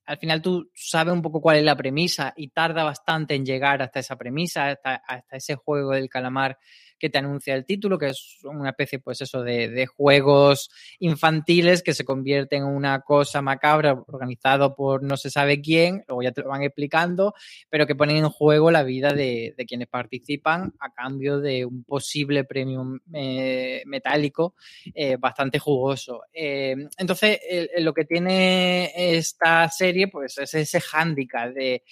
[0.04, 3.80] Al final tú sabes un poco cuál es la premisa y tarda bastante en llegar
[3.82, 6.58] hasta esa premisa, hasta, hasta ese juego del calamar
[6.98, 11.82] que te anuncia el título, que es una especie, pues eso, de, de juegos infantiles
[11.82, 16.32] que se convierten en una cosa macabra organizado por no se sabe quién, luego ya
[16.32, 17.34] te lo van explicando,
[17.70, 21.84] pero que ponen en juego la vida de, de quienes participan a cambio de un
[21.84, 24.54] posible premio eh, metálico
[24.94, 26.22] eh, bastante jugoso.
[26.32, 27.38] Eh, entonces,
[27.78, 31.82] lo que tiene esta serie, pues es ese hándicap de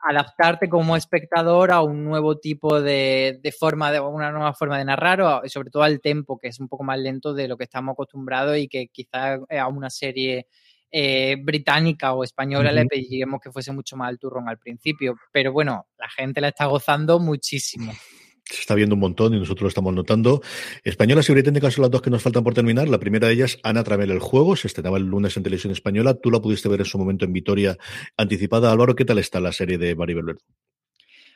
[0.00, 4.84] adaptarte como espectador a un nuevo tipo de, de, forma, de una nueva forma de
[4.84, 7.64] narrar, o sobre todo al tempo, que es un poco más lento de lo que
[7.64, 10.46] estamos acostumbrados y que quizá a una serie
[10.90, 12.76] eh, británica o española uh -huh.
[12.76, 15.16] le pediríamos que fuese mucho más al turrón al principio.
[15.32, 17.92] Pero bueno, la gente la está gozando muchísimo
[18.50, 20.42] se está viendo un montón y nosotros lo estamos notando.
[20.84, 22.88] Españolas y británicas son las dos que nos faltan por terminar.
[22.88, 26.14] La primera de ellas, Ana Tramel, el juego, se estrenaba el lunes en televisión española.
[26.14, 27.76] Tú la pudiste ver en su momento en Vitoria
[28.16, 28.72] anticipada.
[28.72, 30.40] Álvaro, ¿qué tal está la serie de Maribel Verdú?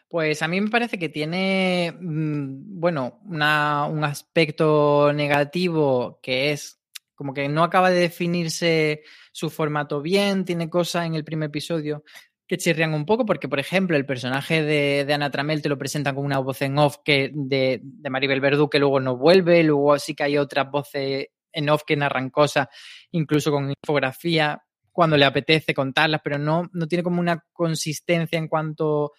[0.08, 6.78] Pues a mí me parece que tiene, bueno, una, un aspecto negativo que es
[7.14, 12.04] como que no acaba de definirse su formato bien, tiene cosas en el primer episodio
[12.52, 16.14] que chirrian un poco, porque, por ejemplo, el personaje de, Ana Tramel te lo presentan
[16.14, 20.14] con una voz en off que de, Maribel Verdú que luego no vuelve, luego sí
[20.14, 22.68] que hay otras voces en off que narran cosas,
[23.12, 28.48] incluso con infografía, cuando le apetece contarlas, pero no, no tiene como una consistencia en
[28.48, 29.12] cuanto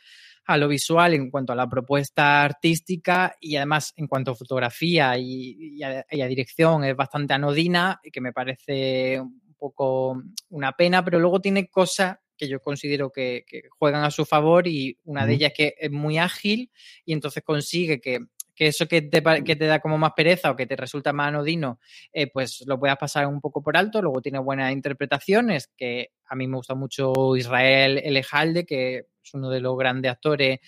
[0.46, 5.18] a lo visual, en cuanto a la propuesta artística y además en cuanto a fotografía
[5.18, 10.74] y, y, a, y a dirección es bastante anodina, que me parece un poco una
[10.74, 14.98] pena, pero luego tiene cosas que yo considero que, que, juegan a su favor y
[15.06, 16.70] una de ellas es que es muy ágil
[17.06, 18.20] y entonces consigue que,
[18.56, 21.30] que eso que te, que te, da como más pereza o que te resulta más
[21.30, 21.80] anodino,
[22.12, 24.02] eh, pues lo puedas pasar un poco por alto.
[24.02, 29.50] Luego tiene buenas interpretaciones, que a mí me gusta mucho Israel Elejalde, que es uno
[29.50, 30.60] de los grandes actores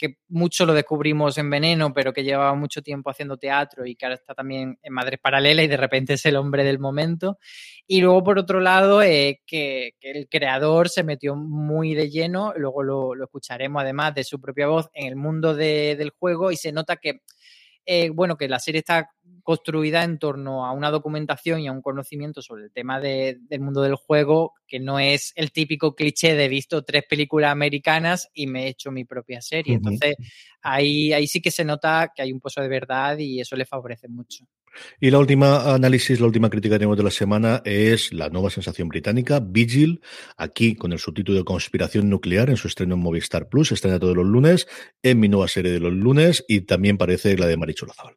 [0.00, 4.06] que mucho lo descubrimos en Veneno, pero que llevaba mucho tiempo haciendo teatro y que
[4.06, 7.38] ahora está también en Madres Paralela y de repente es el hombre del momento.
[7.86, 12.82] Y luego, por otro lado, eh, que, el creador se metió muy de lleno, luego
[12.82, 16.96] lo, escucharemos además de su propia voz en el mundo del juego y se nota
[16.96, 17.20] que
[17.92, 19.10] eh, bueno, que la serie está
[19.42, 23.82] construida en torno a una documentación y a un conocimiento sobre el tema del mundo
[23.82, 28.66] del juego, que no es el típico cliché de visto tres películas americanas y me
[28.66, 29.74] he hecho mi propia serie.
[29.74, 30.14] Entonces,
[30.62, 33.66] ahí, ahí sí que se nota que hay un pozo de verdad y eso le
[33.66, 34.44] favorece mucho.
[35.00, 38.50] Y la última análisis, la última crítica que tenemos de la semana es la nueva
[38.50, 40.00] sensación británica, Vigil,
[40.36, 44.16] aquí con el subtítulo de Conspiración Nuclear en su estreno en Movistar Plus, estrena todos
[44.16, 44.68] los lunes,
[45.02, 48.16] en mi nueva serie de los lunes y también parece la de Marichu Lazabal.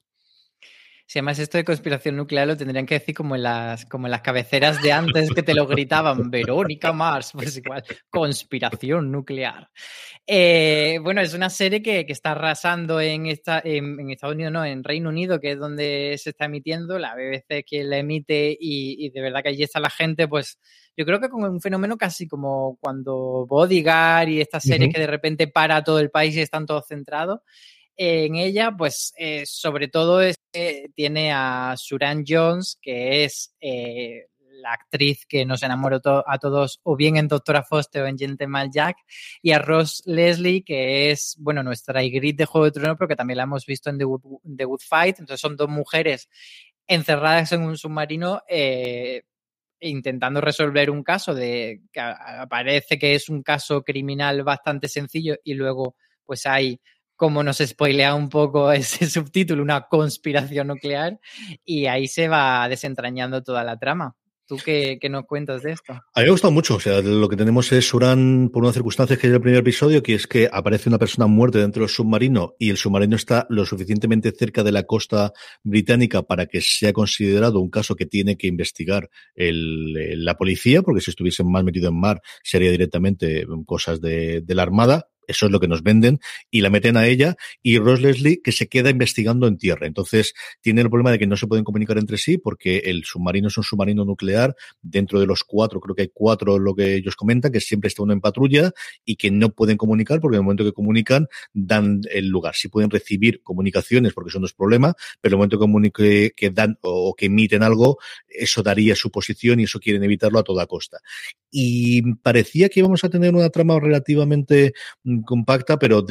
[1.13, 4.11] Si además esto de conspiración nuclear lo tendrían que decir como en las, como en
[4.11, 9.69] las cabeceras de antes que te lo gritaban, Verónica Mars, pues igual, conspiración nuclear.
[10.25, 14.83] Eh, bueno, es una serie que, está arrasando en, esta, en, Estados Unidos, no, en
[14.83, 19.21] Reino Unido, que es donde se está emitiendo, la BBC que la emite y, de
[19.21, 20.57] verdad que allí está la gente, pues
[20.97, 25.05] yo creo que con un fenómeno casi como cuando Bodyguard y esta serie que de
[25.05, 27.41] repente para todo el país y están todos centrados
[27.97, 30.37] en ella, pues eh, sobre todo es,
[30.95, 34.27] tiene a Suran Jones, que es eh,
[34.63, 38.71] la actriz que nos enamoró a todos, o bien en Doctora Foster o en Gentleman
[38.71, 38.97] Jack,
[39.41, 43.15] y a Ross Leslie, que es, bueno, nuestra Ygritte de Juego de Tronos, pero que
[43.15, 44.05] también la hemos visto en The
[44.65, 45.19] Good, Fight.
[45.19, 46.29] Entonces son dos mujeres
[46.87, 49.23] encerradas en un submarino eh,
[49.79, 55.53] intentando resolver un caso de que aparece que es un caso criminal bastante sencillo y
[55.53, 56.79] luego pues hay
[57.15, 61.19] como nos spoilea un poco ese subtítulo, una conspiración nuclear,
[61.63, 64.15] y ahí se va desentrañando toda la trama.
[64.45, 65.93] ¿Tú qué, nos cuentas de esto?
[65.93, 66.75] A mí me ha gustado mucho.
[66.75, 70.03] O sea, lo que tenemos es Suran, por una circunstancia que es el primer episodio,
[70.03, 73.65] que es que aparece una persona muerta dentro del submarino y el submarino está lo
[73.65, 75.31] suficientemente cerca de la costa
[75.63, 81.11] británica para que sea considerado un caso que tiene que investigar la policía, porque si
[81.11, 85.59] estuviesen más metido en mar sería directamente cosas de, de la Armada eso es lo
[85.59, 89.47] que nos venden y la meten a ella y Ross Leslie que se queda investigando
[89.47, 89.87] en tierra.
[89.87, 93.47] Entonces tiene el problema de que no se pueden comunicar entre sí porque el submarino
[93.47, 94.55] es un submarino nuclear.
[94.81, 98.03] Dentro de los cuatro, creo que hay cuatro lo que ellos comentan, que siempre está
[98.03, 98.71] uno en patrulla
[99.05, 102.55] y que no pueden comunicar porque en el momento que comunican dan el lugar.
[102.55, 106.49] Sí pueden recibir comunicaciones porque eso no es problema, pero en el momento que, que
[106.49, 110.65] dan o que emiten algo, eso daría su posición y eso quieren evitarlo a toda
[110.67, 110.99] costa.
[111.55, 114.73] Y parecía que íbamos a tener una trama relativamente
[115.23, 116.03] compacta, pero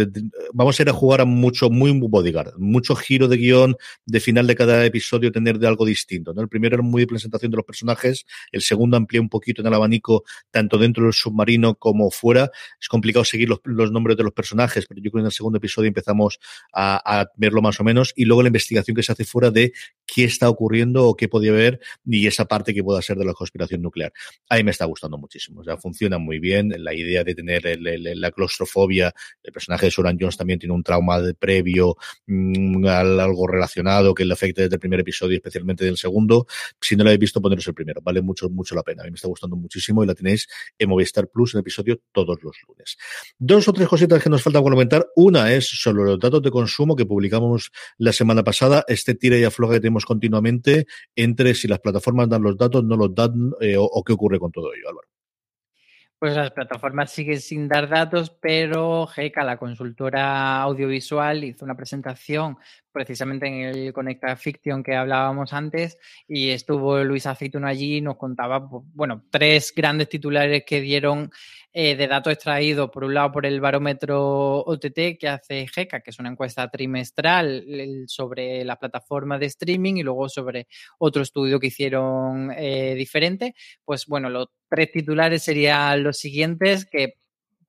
[0.53, 3.77] vamos a ir a jugar a mucho, muy bodyguard, mucho giro de guion
[4.07, 6.33] de final de cada episodio tener de algo distinto.
[6.33, 6.43] ¿no?
[6.43, 9.67] El primero era muy de presentación de los personajes, el segundo amplía un poquito en
[9.67, 12.53] el abanico, tanto dentro del submarino como fuera.
[12.81, 15.59] Es complicado seguir los, nombres de los personajes, pero yo creo que en el segundo
[15.59, 16.39] episodio empezamos
[16.73, 19.73] a, a, verlo más o menos, y luego la investigación que se hace fuera de
[20.07, 23.33] qué está ocurriendo o qué podía haber, y esa parte que pueda ser de la
[23.33, 24.13] conspiración nuclear.
[24.49, 25.61] Ahí me está gustando muchísimo.
[25.61, 26.73] O sea, funciona muy bien.
[26.79, 31.21] La idea de tener la claustrofobia el personaje de Soran Jones también tiene un trauma
[31.21, 36.47] de previo, mm, algo relacionado que le afecta desde el primer episodio, especialmente del segundo.
[36.81, 38.01] Si no lo habéis visto, poneros el primero.
[38.03, 39.03] Vale mucho, mucho la pena.
[39.03, 42.43] A mí me está gustando muchísimo y la tenéis en Movistar Plus en episodio todos
[42.43, 42.97] los lunes.
[43.39, 45.07] Dos o tres cositas que nos falta comentar.
[45.17, 48.85] Una es sobre los datos de consumo que publicamos la semana pasada.
[48.87, 52.97] Este tira y afloja que tenemos continuamente entre si las plataformas dan los datos, no
[52.97, 55.09] los dan eh, o qué ocurre con todo ello, Álvaro.
[56.23, 62.59] Pues las plataformas siguen sin dar datos, pero GECA, la consultora audiovisual, hizo una presentación
[62.93, 68.17] precisamente en el Conecta Fiction que hablábamos antes y estuvo Luis Aceituno allí y nos
[68.17, 71.31] contaba, bueno, tres grandes titulares que dieron
[71.75, 76.11] eh, de datos extraídos, por un lado por el barómetro OTT que hace GECA, que
[76.11, 77.65] es una encuesta trimestral
[78.09, 80.67] sobre las plataformas de streaming y luego sobre
[80.99, 83.55] otro estudio que hicieron eh, diferente.
[83.87, 87.15] Pues bueno, los tres titulares serían los siguientes, que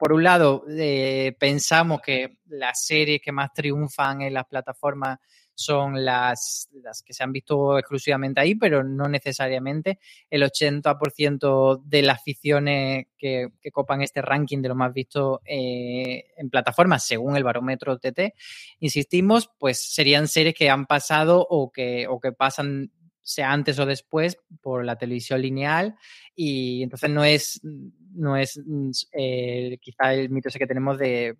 [0.03, 5.17] por un lado, eh, pensamos que las series que más triunfan en las plataformas
[5.53, 9.99] son las, las que se han visto exclusivamente ahí, pero no necesariamente.
[10.29, 16.49] El 80% de las ficciones que, copan este ranking de lo más visto eh, en
[16.49, 18.33] plataformas, según el barómetro TT,
[18.81, 22.91] insistimos, pues serían series que han pasado o que, o que pasan
[23.23, 25.95] sea antes o después por la televisión lineal
[26.35, 27.61] y entonces no es,
[28.13, 28.59] no es
[29.11, 31.35] eh, quizá el mito ese que tenemos de,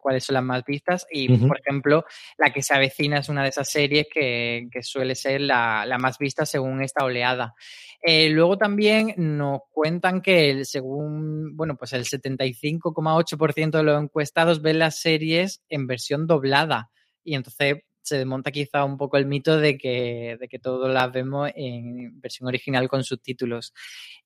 [0.00, 1.06] cuáles son las más vistas.
[1.10, 2.04] Y, por ejemplo,
[2.36, 6.44] la que se avecina es una de esas series que, suele ser la, más vista
[6.44, 7.54] según esta oleada.
[8.02, 14.62] Eh, luego también nos cuentan que el, según, bueno, pues el 75,8% de los encuestados
[14.62, 16.90] ven las series en versión doblada.
[17.24, 17.78] Y entonces
[18.08, 22.20] se desmonta quizá un poco el mito de que, de que todos las vemos en
[22.20, 23.74] versión original con subtítulos.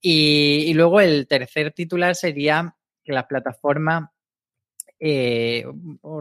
[0.01, 2.75] Y, y luego el tercer titular sería
[3.05, 4.05] que las plataformas
[5.05, 5.65] eh,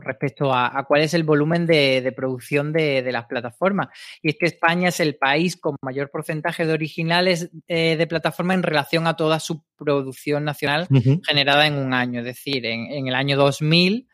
[0.01, 3.89] respecto a, cuál es el volumen de, producción de, las plataformas.
[4.23, 8.55] Y es que España es el país con mayor porcentaje de originales eh, de plataforma
[8.55, 10.87] en relación a toda su producción nacional
[11.27, 12.21] generada en un año.
[12.21, 14.07] Es decir, en, el año 2000,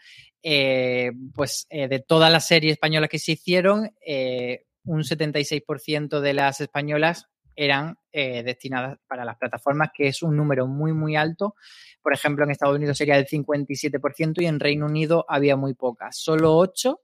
[0.50, 3.92] eh, pues de todas las series españolas que se hicieron,
[4.84, 10.94] un 76% de las españolas eran destinadas para las plataformas, que es un número muy,
[10.94, 11.56] muy alto
[12.08, 16.18] por ejemplo, en Estados Unidos sería del 57% y en Reino Unido había muy pocas.
[16.18, 17.02] Solo 8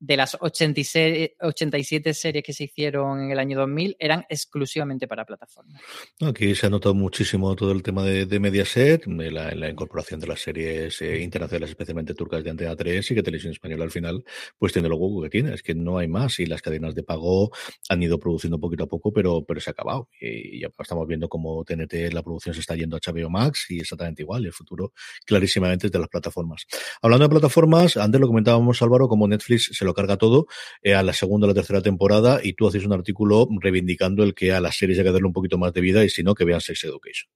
[0.00, 5.80] de las 87 series que se hicieron en el año 2000 eran exclusivamente para plataformas.
[6.20, 10.40] Aquí se ha notado muchísimo todo el tema de, Mediaset, la, la, incorporación de las
[10.40, 14.24] series eh, internacionales, especialmente turcas de Antena 3 y que Televisión Española al final
[14.56, 17.02] pues tiene lo hueco que tiene, es que no hay más y las cadenas de
[17.02, 17.50] pago
[17.88, 21.28] han ido produciendo poquito a poco, pero, pero se ha acabado y ya estamos viendo
[21.28, 24.92] cómo TNT, la producción se está yendo a HBO Max y exactamente igual, el futuro
[25.24, 26.66] clarísimamente es de las plataformas.
[27.02, 30.46] Hablando de plataformas, antes lo comentábamos Álvaro, como Netflix se lo carga todo
[30.82, 34.34] eh, a la segunda o la tercera temporada y tú haces un artículo reivindicando el
[34.34, 36.34] que a las series hay que darle un poquito más de vida y si no,
[36.34, 37.28] que vean Sex Education.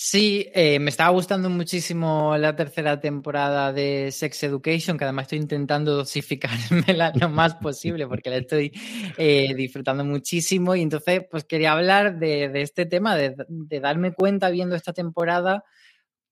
[0.00, 5.38] Sí, eh, me estaba gustando muchísimo la tercera temporada de Sex Education, que además estoy
[5.38, 8.70] intentando dosificármela lo más posible porque la estoy
[9.16, 10.76] eh, disfrutando muchísimo.
[10.76, 13.34] Y entonces, pues quería hablar de, este tema, de,
[13.80, 15.64] darme cuenta viendo esta temporada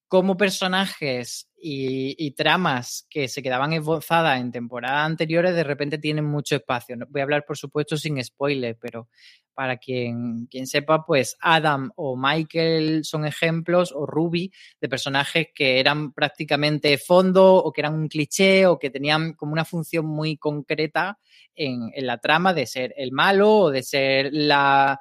[0.07, 6.57] cómo personajes y, tramas que se quedaban esbozadas en temporadas anteriores de repente tienen mucho
[6.57, 6.97] espacio.
[7.09, 9.09] Voy a hablar, por supuesto, sin spoiler, pero
[9.57, 14.53] para quien, quien sepa, pues Adam o Michael son ejemplos, o Ruby,
[14.83, 19.55] de personajes que eran prácticamente fondo o que eran un cliché o que tenían como
[19.55, 21.19] una función muy concreta
[21.55, 25.01] en, la trama de ser el malo o de ser la,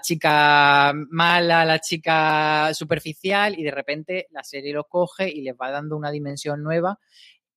[0.00, 5.72] chica mala, la chica superficial y de repente la serie lo coge y les va
[5.72, 7.00] dando una dimensión nueva.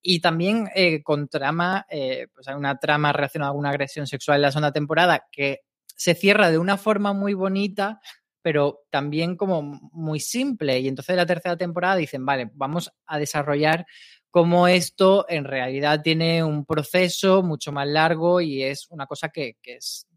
[0.02, 4.38] Y también eh, con trama, eh, pues hay una trama relacionada a alguna agresión sexual
[4.38, 5.60] en la segunda temporada que
[6.02, 8.02] se cierra de una forma muy bonita,
[8.42, 10.80] pero también como muy simple.
[10.80, 13.86] Y entonces en la tercera temporada dicen, vale, vamos a desarrollar
[14.32, 19.58] cómo esto en realidad tiene un proceso mucho más largo y es una cosa que,
[19.64, 20.08] es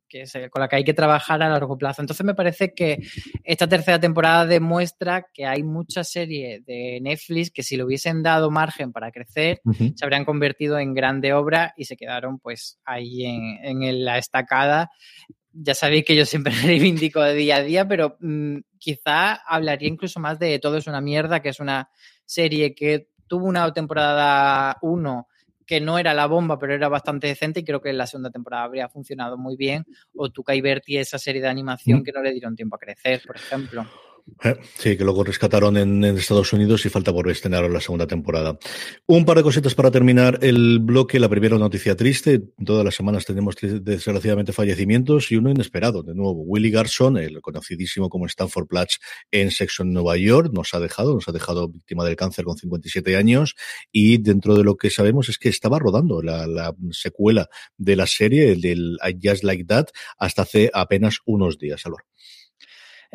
[0.50, 2.00] con la que hay que trabajar a largo plazo.
[2.00, 3.00] Entonces me parece que
[3.42, 8.50] esta tercera temporada demuestra que hay muchas series de Netflix que si le hubiesen dado
[8.50, 9.60] margen para crecer,
[9.94, 14.88] se habrían convertido en grande obra y se quedaron pues ahí en, en la estacada.
[15.56, 20.20] Ya sabéis que yo siempre reivindico de día a día, pero mm, quizá hablaría incluso
[20.20, 21.88] más de Todo es una mierda, que es una
[22.26, 25.28] serie que tuvo una temporada 1
[25.66, 28.30] que no era la bomba, pero era bastante decente y creo que en la segunda
[28.30, 29.86] temporada habría funcionado muy bien.
[30.14, 32.02] O Tuca y Bertie, esa serie de animación mm.
[32.02, 33.86] que no le dieron tiempo a crecer, por ejemplo.
[34.42, 38.58] Eh, sí, que luego rescataron en, Estados Unidos y falta por estrenar la segunda temporada.
[39.06, 41.20] Un par de cositas para terminar el bloque.
[41.20, 42.40] La primera noticia triste.
[42.64, 46.02] Todas las semanas tenemos desgraciadamente fallecimientos y uno inesperado.
[46.02, 48.96] De nuevo, Willy Garson, el conocidísimo como Stanford Platch
[49.30, 52.56] en Sexo en Nueva York, nos ha dejado, nos ha dejado víctima del cáncer con
[52.56, 53.54] 57 años
[53.92, 58.56] y dentro de lo que sabemos es que estaba rodando la, secuela de la serie,
[58.56, 59.86] del I Just Like That,
[60.18, 61.84] hasta hace apenas unos días.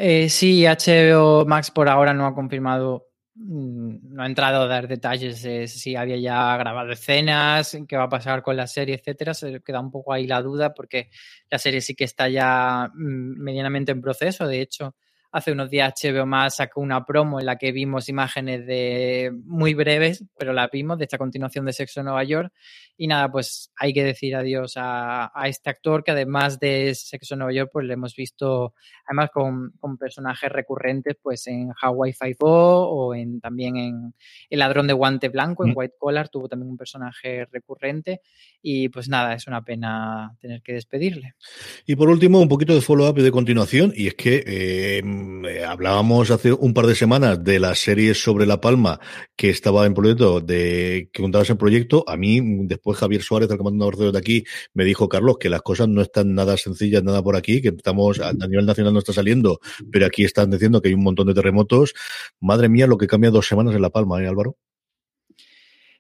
[0.02, 4.88] Eh, sí, HBO Max por ahora no ha confirmado, mm, no ha entrado a dar
[4.88, 9.34] detalles de si había ya grabado escenas, qué va a pasar con la serie, etcétera.
[9.34, 11.10] Se queda un poco ahí la duda porque
[11.50, 14.48] la serie sí que está ya mm, medianamente en proceso.
[14.48, 14.96] De hecho,
[15.32, 19.76] Hace unos días HBO más sacó una promo en la que vimos imágenes de muy
[19.76, 22.52] breves, pero la vimos de esta continuación de Sexo en Nueva York.
[22.98, 27.40] Y nada, pues hay que decir adiós a, este actor que además de Sexo en
[27.40, 28.74] Nueva York, pues le hemos visto
[29.06, 34.14] además con, personajes recurrentes pues en Hawaii Five-O o en, también en
[34.50, 35.74] El ladrón de guante blanco, en.
[35.76, 38.22] White Collar, tuvo también un personaje recurrente.
[38.64, 41.36] Y pues nada, es una pena tener que despedirle.
[41.86, 45.02] Y por último, un poquito de follow-up y de continuación, y es que eh,
[45.46, 49.00] eh, hablábamos hace un par de semanas de la serie sobre La Palma
[49.36, 52.04] que estaba en proyecto, de que contabas en proyecto.
[52.08, 54.44] A mí, después Javier Suárez, el comandante de aquí,
[54.74, 58.20] me dijo, Carlos, que las cosas no están nada sencillas, nada por aquí, que estamos
[58.20, 59.60] a nivel nacional no está saliendo,
[59.92, 61.94] pero aquí están diciendo que hay un montón de terremotos.
[62.40, 64.58] Madre mía, lo que cambia dos semanas en La Palma, ¿eh, Álvaro?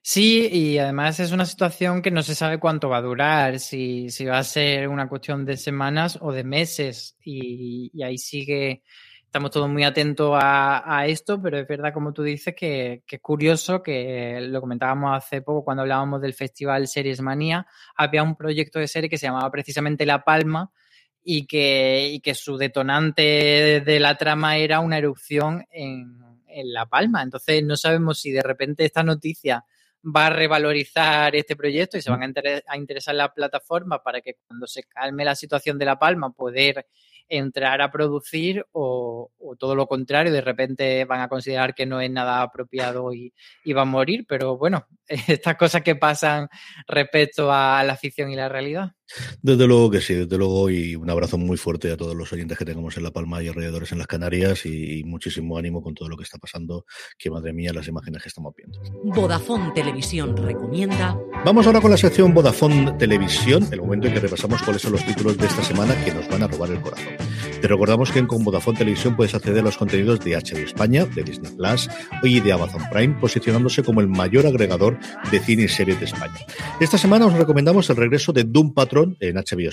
[0.02, 4.10] Sí, y además es una situación que no se sabe cuánto va a durar, si,
[4.10, 7.16] si va a ser una cuestión de semanas o de meses.
[7.24, 8.82] Y, y ahí sigue,
[9.30, 13.18] estamos todos muy atentos a, a, esto, pero es verdad, como tú dices, que, que,
[13.18, 18.36] es curioso que lo comentábamos hace poco cuando hablábamos del festival Series Manía, había un
[18.36, 20.72] proyecto de serie que se llamaba precisamente La Palma
[21.24, 26.18] y que, y que su detonante de la trama era una erupción en,
[26.48, 27.22] en La Palma.
[27.22, 29.64] Entonces no sabemos si de repente esta noticia
[30.04, 34.22] va a revalorizar este proyecto y se van a, inter a interesar la plataforma para
[34.22, 36.88] que cuando se calme la situación de La Palma poder
[37.30, 42.12] entrar a producir o, todo lo contrario, de repente van a considerar que no es
[42.12, 44.26] nada apropiado y, y va a morir.
[44.28, 46.50] Pero bueno, estas cosas que pasan
[46.88, 48.92] respecto a la ficción y la realidad.
[49.42, 52.58] Desde luego que sí, desde luego, y un abrazo muy fuerte a todos los oyentes
[52.58, 55.94] que tengamos en La Palma y alrededores en las Canarias, y, y muchísimo ánimo con
[55.94, 56.86] todo lo que está pasando,
[57.18, 58.80] que madre mía, las imágenes que estamos viendo.
[59.04, 61.18] Vodafone Televisión recomienda.
[61.46, 65.06] Vamos ahora con la sección Vodafone Televisión, el momento en que repasamos cuáles son los
[65.06, 67.14] títulos de esta semana que nos van a robar el corazón.
[67.62, 71.06] Te recordamos que en con Vodafone Televisión puedes acceder a los contenidos de HBO España,
[71.06, 71.90] de Disney Plus
[72.24, 74.98] y de Amazon Prime, posicionándose como el mayor agregador
[75.30, 76.38] de cine y series de España.
[76.80, 79.72] Esta semana os recomendamos el regreso de Doom Patrol en HBO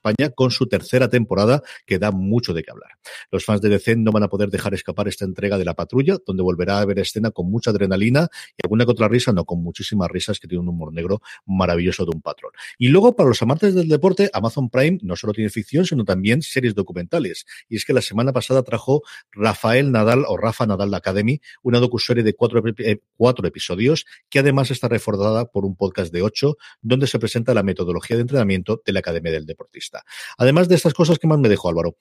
[0.00, 2.90] España con su tercera temporada que da mucho de qué hablar.
[3.30, 6.16] Los fans de DC no van a poder dejar escapar esta entrega de la patrulla,
[6.26, 9.62] donde volverá a haber escena con mucha adrenalina y alguna que otra risa, no con
[9.62, 12.52] muchísimas risas que tiene un humor negro maravilloso de un patrón.
[12.78, 16.40] Y luego, para los amantes del deporte, Amazon Prime no solo tiene ficción, sino también
[16.40, 17.44] series documentales.
[17.68, 22.22] Y es que la semana pasada trajo Rafael Nadal o Rafa Nadal Academy, una docuserie
[22.22, 27.06] de cuatro, eh, cuatro episodios que además está reforzada por un podcast de ocho, donde
[27.06, 29.89] se presenta la metodología de entrenamiento de la Academia del Deportista.
[30.38, 31.96] Además de estas cosas, ¿qué más me dejó Álvaro?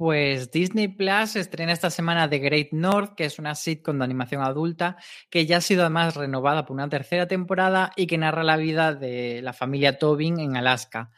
[0.00, 4.42] Pues Disney Plus estrena esta semana The Great North, que es una sitcom de animación
[4.42, 4.96] adulta
[5.28, 8.94] que ya ha sido además renovada por una tercera temporada y que narra la vida
[8.94, 11.10] de la familia Tobin en Alaska.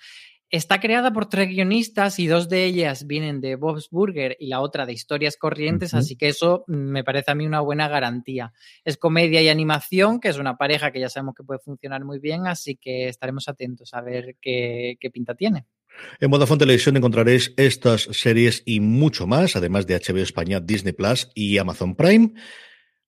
[0.53, 4.61] Está creada por tres guionistas y dos de ellas vienen de Bob's Burger y la
[4.61, 6.01] otra de Historias Corrientes, uh -huh.
[6.01, 8.53] así que eso me parece a mí una buena garantía.
[8.85, 12.19] Es comedia y animación, que es una pareja que ya sabemos que puede funcionar muy
[12.19, 15.65] bien, así que estaremos atentos a ver qué, qué pinta tiene.
[16.21, 21.31] En Vodafone Televisión encontraréis estas series y mucho más, además de HBO España, Disney Plus
[21.35, 22.35] y Amazon Prime.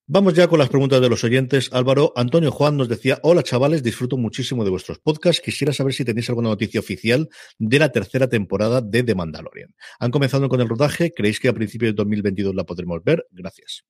[0.07, 1.73] Vamos ya con las preguntas de los oyentes.
[1.73, 5.41] Álvaro, Antonio Juan nos decía, hola chavales, disfruto muchísimo de vuestros podcasts.
[5.43, 7.27] Quisiera saber si tenéis alguna noticia oficial
[7.57, 9.73] de la tercera temporada de The Mandalorian.
[9.99, 11.11] ¿Han comenzado con el rodaje?
[11.11, 13.25] ¿Creéis que a principios de 2022 la podremos ver?
[13.31, 13.83] Gracias.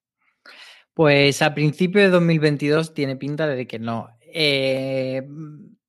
[0.93, 4.07] Pues a principio de 2022 tiene pinta de que no.
[4.33, 5.21] Eh,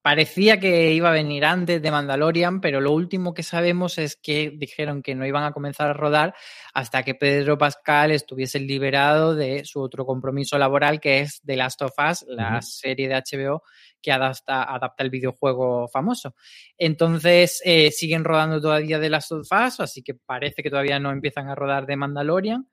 [0.06, 4.52] parecía que iba a venir antes de Mandalorian, pero lo último que sabemos es que
[4.56, 6.32] dijeron que no iban a comenzar a rodar
[6.72, 11.82] hasta que Pedro Pascal estuviese liberado de su otro compromiso laboral, que es The Last
[11.82, 12.62] of Us, la uh -huh.
[12.62, 13.64] serie de HBO
[14.00, 16.36] que adapta, adapta, el videojuego famoso.
[16.78, 21.10] Entonces, eh, siguen rodando todavía The Last of Us, así que parece que todavía no
[21.10, 22.68] empiezan a rodar de Mandalorian.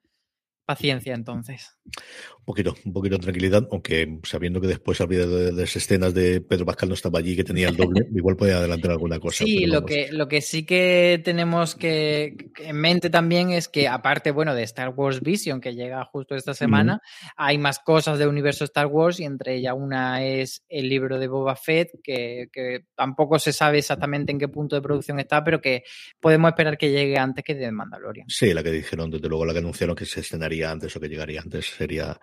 [0.66, 1.76] Paciencia, entonces.
[1.84, 6.14] Un poquito, un poquito de tranquilidad, aunque sabiendo que después habría de, de las escenas
[6.14, 9.44] de Pedro Pascal no estaba allí, que tenía el doble, igual puede adelantar alguna cosa.
[9.44, 14.30] Sí, lo que, lo que sí que tenemos que en mente también es que, aparte,
[14.30, 17.26] bueno, de Star Wars Vision, que llega justo esta semana, mm.
[17.36, 21.28] hay más cosas de universo Star Wars y entre ellas una es el libro de
[21.28, 25.60] Boba Fett, que, que tampoco se sabe exactamente en qué punto de producción está, pero
[25.60, 25.84] que
[26.20, 28.28] podemos esperar que llegue antes que de Mandalorian.
[28.28, 30.20] Sí, la que dijeron, desde luego, la que anunciaron que se
[30.62, 32.20] antes o que llegaría antes sería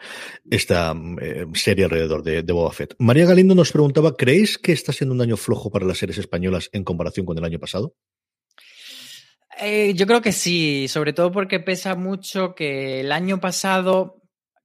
[0.49, 2.95] esta eh, serie alrededor de, de, Boba Fett.
[2.99, 6.69] María Galindo nos preguntaba, ¿creéis que está siendo un año flojo para las series españolas
[6.71, 7.95] en comparación con el año pasado?
[9.59, 14.20] Eh, yo creo que sí, sobre todo porque pesa mucho que el año pasado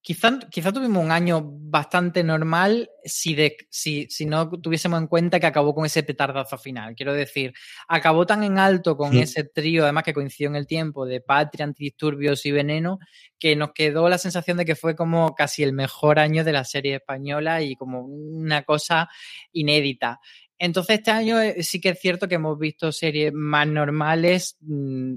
[0.06, 5.40] Quizá, quizá, tuvimos un año bastante normal si, de, si, si, no tuviésemos en cuenta
[5.40, 6.94] que acabó con ese petardazo final.
[6.94, 7.52] Quiero decir,
[7.88, 9.18] acabó tan en alto con sí.
[9.18, 13.00] ese trío, además que coincidió en el tiempo, de Patria, Antidisturbios y Veneno,
[13.36, 16.62] que nos quedó la sensación de que fue como casi el mejor año de la
[16.62, 19.08] serie española y como una cosa
[19.50, 20.20] inédita.
[20.56, 25.16] Entonces, este año eh, sí que es cierto que hemos visto series más normales, mmm,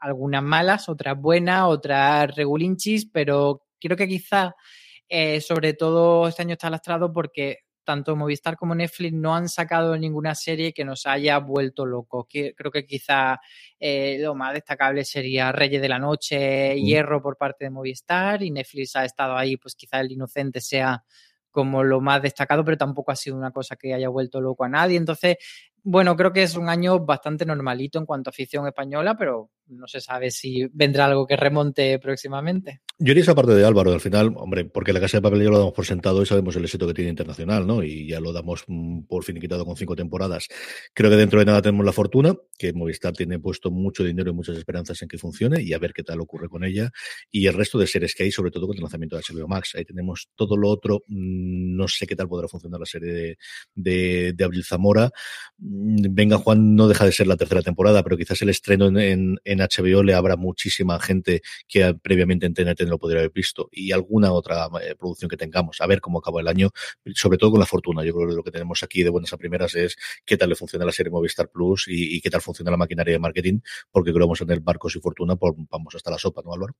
[0.00, 4.54] algunas malas, otras buenas, otras regulinchis, pero creo que quizá,
[5.08, 9.96] eh, sobre todo este año está lastrado porque tanto Movistar como Netflix no han sacado
[9.96, 12.26] ninguna serie que nos haya vuelto locos.
[12.28, 13.38] Creo que quizá
[13.78, 16.80] eh, lo más destacable sería Reyes de la Noche.
[16.80, 21.04] Hierro por parte de Movistar y Netflix ha estado ahí, pues quizá El Inocente sea
[21.50, 24.68] como lo más destacado, pero tampoco ha sido una cosa que haya vuelto loco a
[24.68, 24.96] nadie.
[24.96, 25.36] Entonces,
[25.84, 29.86] bueno, creo que es un año bastante normalito en cuanto a afición española, pero no
[29.86, 32.80] se sabe si vendrá algo que remonte próximamente.
[32.98, 35.50] Yo iría esa parte de Álvaro, al final, hombre, porque la Casa de Papel ya
[35.50, 37.82] lo damos por sentado y sabemos el éxito que tiene internacional, ¿no?
[37.82, 40.48] Y ya lo damos mm, por finiquitado con cinco temporadas.
[40.92, 44.34] Creo que dentro de nada tenemos la fortuna, que Movistar tiene puesto mucho dinero y
[44.34, 46.90] muchas esperanzas en que funcione y a ver qué tal ocurre con ella.
[47.30, 49.74] Y el resto de series que hay, sobre todo con el lanzamiento de HBO Max.
[49.74, 51.02] Ahí tenemos todo lo otro.
[51.08, 53.36] Mm, no sé qué tal podrá funcionar la serie
[53.74, 55.10] de, de, Abril Zamora.
[55.58, 59.36] Mm, Venga Juan no deja de ser la tercera temporada, pero quizás el estreno en,
[59.44, 63.32] en, en HBO le habrá muchísima gente que previamente en TNT no lo podría haber
[63.32, 65.80] visto y alguna otra eh, producción que tengamos.
[65.80, 66.70] A ver cómo acaba el año,
[67.14, 68.04] sobre todo con la fortuna.
[68.04, 70.54] Yo creo que lo que tenemos aquí de buenas a primeras es qué tal le
[70.54, 74.10] funciona la serie Movistar Plus y, y qué tal funciona la maquinaria de marketing, porque
[74.10, 76.74] creo que vamos a tener barcos y fortuna, por, vamos hasta la sopa, ¿no, Álvaro?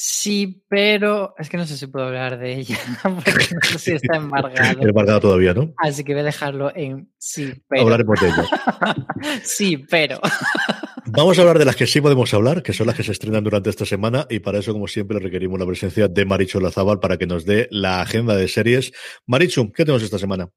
[0.00, 3.92] Sí, pero es que no sé si puedo hablar de ella, porque no sé si
[3.94, 4.80] está embargado.
[4.88, 5.74] embargado todavía, ¿no?
[5.76, 7.82] Así que voy a dejarlo en sí, pero.
[7.82, 8.44] Hablaremos de ello.
[9.42, 10.20] sí, pero.
[11.10, 13.42] Vamos a hablar de las que sí podemos hablar, que son las que se estrenan
[13.42, 17.16] durante esta semana, y para eso, como siempre, requerimos la presencia de Marichu Lazabal para
[17.16, 18.92] que nos dé la agenda de series.
[19.26, 20.50] Marichu, ¿qué tenemos esta semana?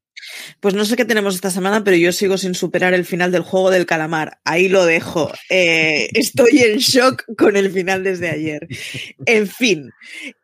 [0.60, 3.42] Pues no sé qué tenemos esta semana, pero yo sigo sin superar el final del
[3.42, 4.40] juego del calamar.
[4.44, 5.32] Ahí lo dejo.
[5.48, 8.68] Eh, estoy en shock con el final desde ayer.
[9.24, 9.90] En fin,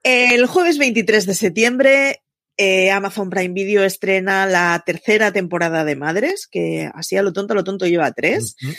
[0.03, 2.23] el jueves 23 de septiembre
[2.57, 7.53] eh, Amazon Prime Video estrena la tercera temporada de Madres, que así a lo tonto,
[7.53, 8.57] a lo tonto lleva tres.
[8.61, 8.77] Uh -huh.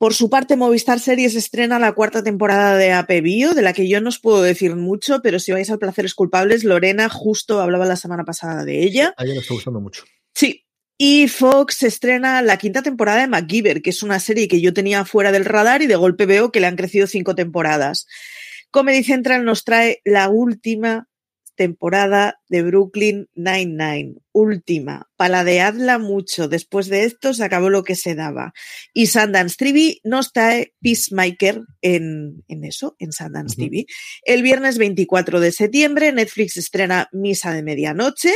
[0.00, 3.86] Por su parte, Movistar Series estrena la cuarta temporada de AP Bio, de la que
[3.86, 7.84] yo no os puedo decir mucho, pero si vais al Placeres Culpables, Lorena justo hablaba
[7.84, 9.12] la semana pasada de ella.
[9.18, 10.04] A ella le está gustando mucho.
[10.34, 10.64] Sí.
[10.96, 15.04] Y Fox estrena la quinta temporada de MacGyver, que es una serie que yo tenía
[15.04, 18.06] fuera del radar y de golpe veo que le han crecido cinco temporadas.
[18.70, 21.09] Comedy Central nos trae la última
[21.60, 24.14] temporada de Brooklyn Nine-Nine.
[24.32, 25.10] Última.
[25.16, 26.48] Paladeadla mucho.
[26.48, 28.54] Después de esto se acabó lo que se daba.
[28.94, 33.68] Y Sundance TV nos trae Peacemaker en, en eso, en Sundance uh -huh.
[33.68, 33.86] TV.
[34.24, 38.32] El viernes 24 de septiembre Netflix estrena Misa de Medianoche.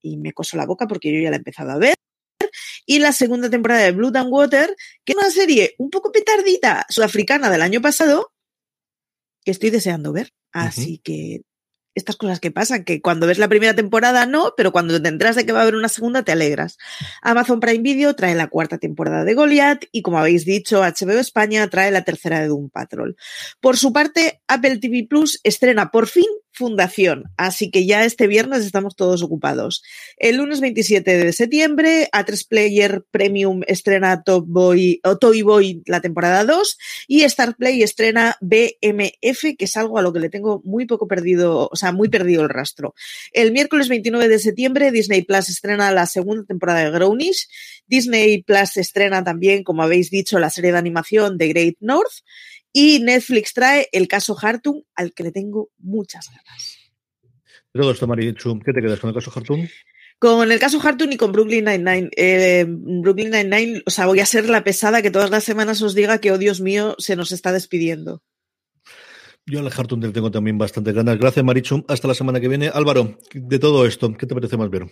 [0.00, 1.96] Y me coso la boca porque yo ya la he empezado a ver
[2.86, 6.86] y la segunda temporada de Blood and Water, que es una serie un poco petardita
[6.88, 8.32] sudafricana del año pasado,
[9.44, 10.30] que estoy deseando ver.
[10.52, 11.02] Así uh -huh.
[11.02, 11.42] que
[11.94, 15.46] estas cosas que pasan, que cuando ves la primera temporada no, pero cuando te de
[15.46, 16.78] que va a haber una segunda te alegras.
[17.22, 21.68] Amazon Prime Video trae la cuarta temporada de Goliath y como habéis dicho, HBO España
[21.68, 23.16] trae la tercera de Doom Patrol.
[23.60, 28.66] Por su parte, Apple TV Plus estrena por fin Fundación, así que ya este viernes
[28.66, 29.82] estamos todos ocupados.
[30.16, 37.22] El lunes 27 de septiembre, A3 Player Premium estrena Toy Boy la temporada 2 y
[37.22, 41.70] Star Play estrena BMF, que es algo a lo que le tengo muy poco perdido,
[41.80, 42.94] sea, muy perdido el rastro.
[43.32, 47.48] El miércoles 29 de septiembre, Disney Plus estrena la segunda temporada de Grownish.
[47.86, 52.22] Disney Plus estrena también, como habéis dicho, la serie de animación de Great North.
[52.72, 56.78] Y Netflix trae el caso Hartung, al que le tengo muchas ganas.
[57.72, 59.68] Todo esto, Marichu, ¿qué te quedas con el caso Hartung?
[60.18, 62.10] Con el caso Hartung y con Brooklyn Nine-Nine.
[62.16, 65.94] Eh, Brooklyn Nine-Nine, o sea, voy a ser la pesada que todas las semanas os
[65.94, 68.22] diga que, oh Dios mío, se nos está despidiendo.
[69.46, 71.18] Yo al Hartung le tengo también bastante ganas.
[71.18, 71.84] Gracias, Marichu.
[71.88, 72.68] Hasta la semana que viene.
[72.72, 74.86] Álvaro, de todo esto, ¿qué te parece más ver?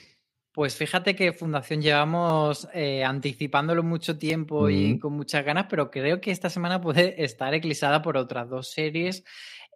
[0.53, 4.71] Pues fíjate que Fundación llevamos eh, anticipándolo mucho tiempo mm.
[4.71, 8.71] y con muchas ganas, pero creo que esta semana puede estar eclipsada por otras dos
[8.71, 9.23] series.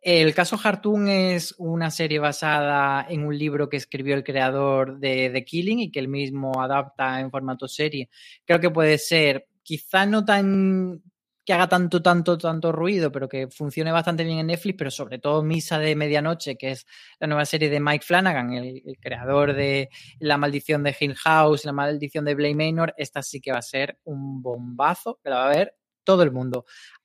[0.03, 5.31] El caso Hartung es una serie basada en un libro que escribió el creador de
[5.33, 8.11] The Killing y que él mismo adapta en formato serie.
[8.45, 11.03] Creo que puede ser quizá no tan
[11.45, 15.19] que haga tanto, tanto, tanto ruido, pero que funcione bastante bien en Netflix, pero sobre
[15.19, 16.87] todo Misa de Medianoche, que es
[17.19, 19.89] la nueva serie de Mike Flanagan, el, creador de
[20.21, 23.63] La Maldición de Hill House, La Maldición de Blake Manor, esta sí que va a
[23.63, 25.75] ser un bombazo, que la va a ver
[26.05, 26.65] todo el mundo.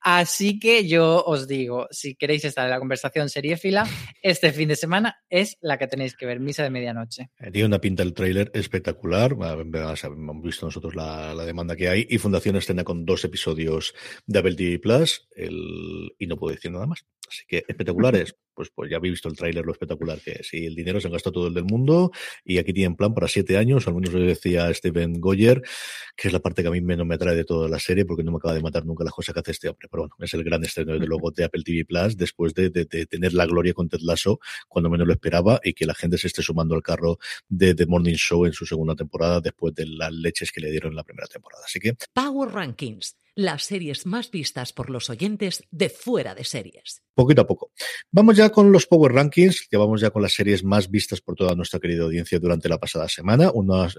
[0.10, 3.86] Así que yo os digo, si queréis estar en la conversación seriéfila,
[4.22, 7.30] este fin de semana es la que tenéis que ver, Misa de Medianoche.
[7.52, 9.34] Tiene una pinta el tráiler espectacular.
[9.34, 13.94] Hemos visto nosotros la, la, demanda que hay y Fundación estrena con dos episodios
[14.26, 17.04] de Apple TV Plus el, y no puedo decir nada más.
[17.28, 18.34] Así que espectaculares.
[18.58, 20.52] Pues, pues ya habéis visto el tráiler, lo espectacular que es.
[20.52, 22.10] Y el dinero se han gastado todo el del mundo
[22.44, 23.88] y aquí tienen plan para siete años.
[23.88, 25.62] Al menos lo decía Steven Goyer,
[26.16, 28.24] que es la parte que a mí menos me atrae de toda la serie porque
[28.24, 29.88] no me acaba de matar nunca las cosas que hace este hombre.
[29.98, 32.86] Pero bueno, es el gran estreno desde luego de Apple TV Plus después de, de,
[32.86, 36.20] de, tener la gloria con Ted Lasso cuando menos lo esperaba y que la gente
[36.20, 37.18] se esté sumando al carro
[37.50, 40.92] de The Morning Show en su segunda temporada después de las leches que le dieron
[40.92, 41.64] en la primera temporada.
[41.66, 41.96] Así que.
[42.14, 47.02] Power Rankings, las series más vistas por los oyentes de fuera de series.
[47.18, 47.72] Poquito a poco.
[48.12, 51.36] Vamos ya con los Power Rankings, ya vamos ya con las series más vistas por
[51.36, 53.98] toda nuestra querida audiencia durante la pasada semana, unos,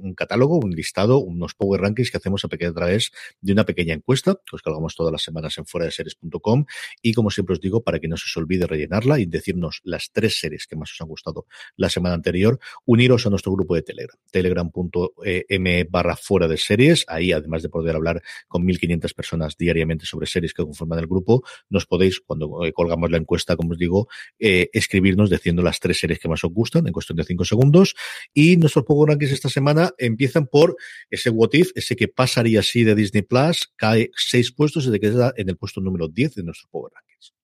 [0.00, 3.10] un catálogo, un listado, unos Power Rankings que hacemos a, pequeña, través
[3.40, 6.64] de una pequeña encuesta, que os cargamos todas las semanas en fuera de series.com
[7.02, 10.12] y como siempre os digo, para que no se os olvide rellenarla y decirnos las
[10.12, 13.82] tres series que más os han gustado la semana anterior, uniros a nuestro grupo de
[13.82, 20.06] Telegram, telegram.me barra fuera de series, ahí además de poder hablar con 1500 personas diariamente
[20.06, 23.78] sobre series que conforman el grupo, nos podéis cuando eh, colgamos la encuesta, como os
[23.78, 24.08] digo,
[24.38, 27.94] eh, escribirnos diciendo las tres series que más os gustan en cuestión de cinco segundos.
[28.34, 30.76] Y nuestros Power Rankings esta semana empiezan por
[31.10, 35.00] ese What If, ese que pasaría así de Disney Plus, cae seis puestos y se
[35.00, 37.34] queda en el puesto número 10 de nuestros Power Rankings.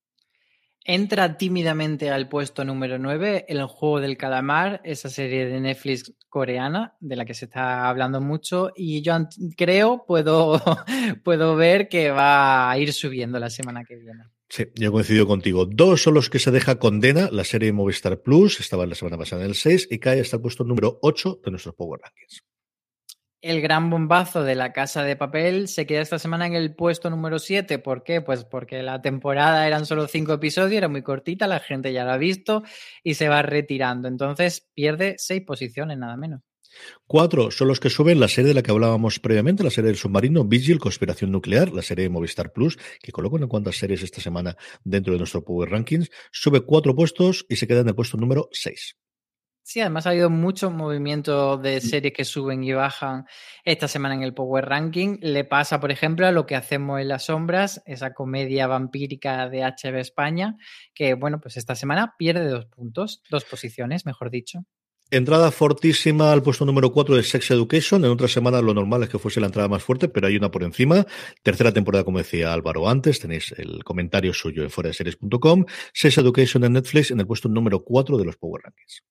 [0.89, 6.95] Entra tímidamente al puesto número 9 El juego del calamar, esa serie de Netflix coreana
[7.01, 9.13] de la que se está hablando mucho y yo
[9.57, 10.61] creo, puedo,
[11.25, 14.23] puedo ver que va a ir subiendo la semana que viene.
[14.49, 15.65] Sí, yo coincido contigo.
[15.65, 19.43] Dos son los que se deja condena, la serie Movistar Plus, estaba la semana pasada
[19.43, 22.43] en el 6 y cae hasta el puesto número 8 de nuestros Power Rankings.
[23.41, 27.09] El gran bombazo de la Casa de Papel se queda esta semana en el puesto
[27.09, 27.77] número 7.
[27.79, 28.21] ¿Por qué?
[28.21, 32.13] Pues porque la temporada eran solo cinco episodios, era muy cortita, la gente ya la
[32.13, 32.63] ha visto
[33.03, 34.07] y se va retirando.
[34.07, 36.41] Entonces pierde seis posiciones, nada menos.
[37.05, 39.97] Cuatro son los que suben la serie de la que hablábamos previamente, la serie del
[39.97, 44.21] submarino, Vigil, Conspiración Nuclear, la serie de Movistar Plus, que coloco en cuantas series esta
[44.21, 46.09] semana dentro de nuestro Power Rankings.
[46.31, 48.95] Sube cuatro puestos y se queda en el puesto número seis.
[49.67, 53.25] Sí, además ha habido mucho movimiento de series que suben y bajan
[53.65, 55.17] esta semana en el Power Ranking.
[55.19, 59.63] Le pasa, por ejemplo, a lo que hacemos en las sombras, esa comedia vampírica de
[59.63, 60.55] HB España,
[60.93, 64.63] que, bueno, pues esta semana pierde dos puntos, dos posiciones, mejor dicho.
[65.09, 68.03] Entrada fortísima al puesto número 4 de Sex Education.
[68.03, 70.51] En otra semana lo normal es que fuese la entrada más fuerte, pero hay una
[70.51, 71.07] por encima.
[71.43, 75.63] Tercera temporada, como decía Álvaro antes, tenéis el comentario suyo en fuera de series.com.
[75.93, 79.03] Sex Education en Netflix en el puesto número 4 de los Power Rankings.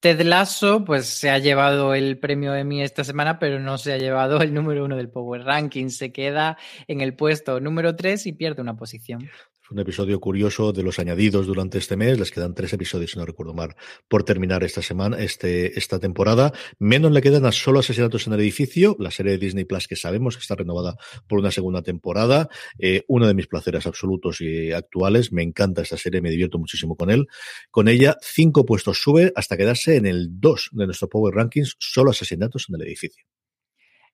[0.00, 3.98] Ted Lasso, pues se ha llevado el premio Emmy esta semana, pero no se ha
[3.98, 5.90] llevado el número uno del Power Ranking.
[5.90, 9.28] Se queda en el puesto número tres y pierde una posición
[9.70, 12.18] un episodio curioso de los añadidos durante este mes.
[12.18, 13.76] Les quedan tres episodios, si no recuerdo mal,
[14.08, 16.52] por terminar esta semana, este, esta temporada.
[16.78, 19.96] Menos le quedan a solo asesinatos en el edificio, la serie de Disney Plus que
[19.96, 20.96] sabemos que está renovada
[21.26, 22.48] por una segunda temporada.
[22.78, 25.32] Eh, uno de mis placeres absolutos y actuales.
[25.32, 27.26] Me encanta esta serie, me divierto muchísimo con él.
[27.70, 32.10] Con ella, cinco puestos sube hasta quedarse en el 2 de nuestro Power Rankings, solo
[32.10, 33.24] asesinatos en el edificio.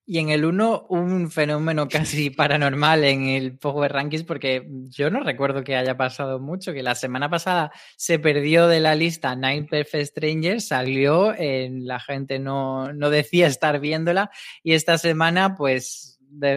[0.06, 5.20] Y en el 1, un fenómeno casi paranormal en el Power Rankings, porque yo no
[5.20, 9.64] recuerdo que haya pasado mucho, que la semana pasada se perdió de la lista Nine
[9.64, 14.30] Perfect Strangers, salió, en la gente no, no decía estar viéndola,
[14.62, 16.13] y esta semana, pues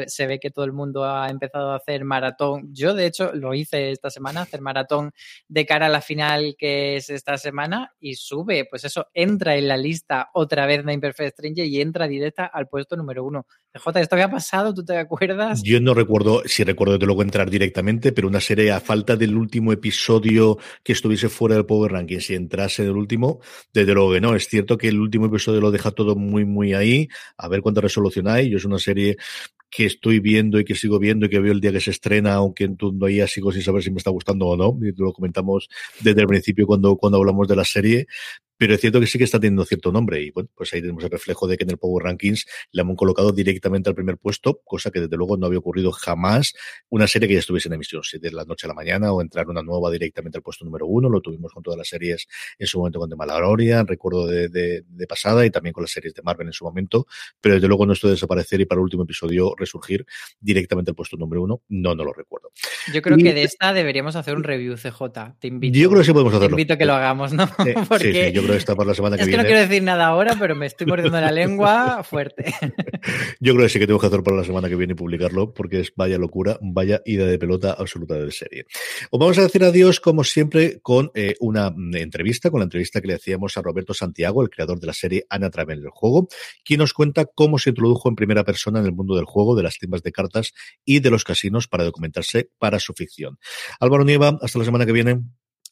[0.08, 2.70] se ve que todo el mundo ha empezado a hacer maratón.
[2.74, 5.12] Yo, de hecho, lo hice esta semana, hacer maratón
[5.48, 9.68] de cara a la final que es esta semana y sube, pues eso, entra en
[9.68, 13.46] la lista otra vez de Imperfect Stranger y entra directa al puesto número uno.
[13.76, 14.74] J, ¿esto había pasado?
[14.74, 15.62] ¿Tú te acuerdas?
[15.64, 19.36] Yo no recuerdo, si recuerdo de luego entrar directamente, pero una serie a falta del
[19.36, 23.40] último episodio que estuviese fuera del Power Ranking, si entrase en el último,
[23.74, 24.36] desde luego que no.
[24.36, 27.08] Es cierto que el último episodio lo deja todo muy, muy ahí.
[27.38, 28.50] A ver cuánta resolución hay.
[28.50, 29.18] Yo es una serie
[29.70, 32.36] que estoy viendo y que sigo viendo y que veo el día que se estrena,
[32.36, 34.78] aunque todavía sigo sin saber si me está gustando o no.
[34.86, 35.70] Y lo comentamos
[36.02, 38.08] desde el principio cuando, cuando hablamos de la serie
[38.58, 41.04] pero es cierto que sí que está teniendo cierto nombre y bueno, pues ahí tenemos
[41.04, 44.62] el reflejo de que en el Power Rankings le han colocado directamente al primer puesto,
[44.64, 46.54] cosa que desde luego no había ocurrido jamás
[46.90, 49.22] una serie que ya estuviese en emisión, si de la noche a la mañana o
[49.22, 52.28] entrar una nueva directamente al puesto número uno, lo tuvimos con todas las series
[52.58, 56.14] en su momento con The Mandalorian, recuerdo de, de, pasada y también con las series
[56.14, 57.08] de Marvel en su momento,
[57.40, 60.06] pero desde luego no esto de desaparecer y para el último episodio resurgir
[60.40, 62.52] directamente al puesto número uno, no, no lo recuerdo.
[62.94, 65.78] Yo creo que de esta deberíamos hacer un review CJ, te invito.
[65.78, 66.56] Yo creo que sí podemos hacerlo.
[66.56, 67.48] Te invito a que lo hagamos, ¿no?
[67.90, 68.32] Porque...
[68.34, 70.66] sí, esta para la semana que es que no quiero decir nada ahora, pero me
[70.66, 72.46] estoy mordiendo la lengua fuerte.
[73.40, 75.54] Yo creo que sí que tengo que hacer para la semana que viene y publicarlo,
[75.54, 78.66] porque es vaya locura, vaya ida de pelota absoluta de serie.
[79.10, 83.08] Os vamos a decir adiós, como siempre, con eh, una entrevista, con la entrevista que
[83.08, 86.28] le hacíamos a Roberto Santiago, el creador de la serie Ana Travel del juego,
[86.64, 89.64] quien nos cuenta cómo se introdujo en primera persona en el mundo del juego, de
[89.64, 90.54] las tiendas de cartas
[90.86, 93.38] y de los casinos para documentarse para su ficción.
[93.80, 95.22] Álvaro Nieva, hasta la semana que viene.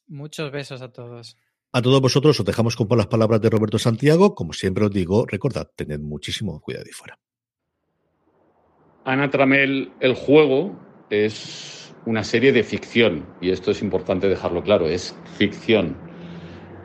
[0.07, 1.38] Muchos besos a todos.
[1.76, 4.34] A todos vosotros os dejamos con las palabras de Roberto Santiago.
[4.34, 7.19] Como siempre os digo, recordad, tened muchísimo cuidado y fuera.
[9.03, 14.88] Ana Tramel, el juego, es una serie de ficción, y esto es importante dejarlo claro,
[14.88, 15.97] es ficción.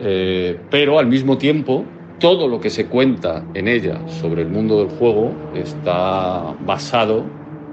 [0.01, 1.85] Eh, pero al mismo tiempo,
[2.19, 7.25] todo lo que se cuenta en ella sobre el mundo del juego está basado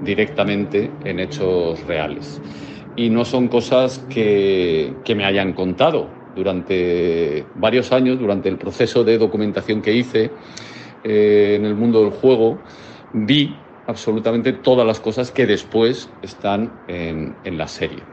[0.02, 2.40] directamente en hechos reales.
[2.94, 6.17] y no son cosas que, que me hayan contado.
[6.38, 10.30] Durante varios años, durante el proceso de documentación que hice
[11.02, 12.60] eh, en el mundo del juego,
[13.12, 13.56] vi
[13.88, 18.04] absolutamente todas las cosas que después están en, en la serie.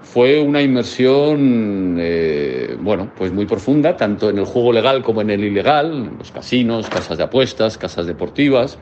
[0.00, 5.28] Fue una inmersión, eh, bueno, pues muy profunda, tanto en el juego legal como en
[5.28, 8.78] el ilegal, en los casinos, casas de apuestas, casas deportivas,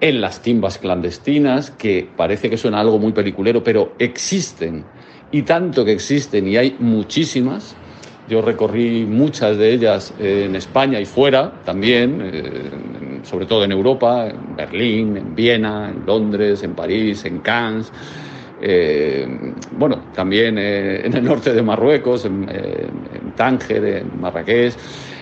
[0.00, 4.84] en las timbas clandestinas, que parece que suena algo muy peliculero, pero existen,
[5.32, 7.76] y tanto que existen, y hay muchísimas.
[8.28, 12.70] Yo recorrí muchas de ellas en España y fuera también, eh,
[13.24, 17.90] sobre todo en Europa, en Berlín, en Viena, en Londres, en París, en Cannes.
[18.62, 19.26] Eh,
[19.72, 24.74] bueno, también eh, en el norte de Marruecos, en, en Tánger, en Marrakech,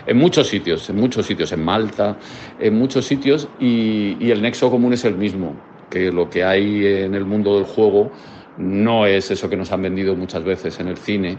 [0.07, 2.17] en muchos sitios, en muchos sitios, en Malta,
[2.59, 5.55] en muchos sitios, y, y el nexo común es el mismo,
[5.89, 8.11] que lo que hay en el mundo del juego
[8.59, 11.39] no es eso que nos han vendido muchas veces en el cine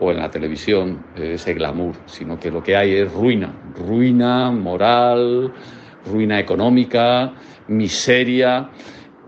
[0.00, 5.52] o en la televisión, ese glamour, sino que lo que hay es ruina, ruina moral,
[6.10, 7.32] ruina económica,
[7.68, 8.70] miseria,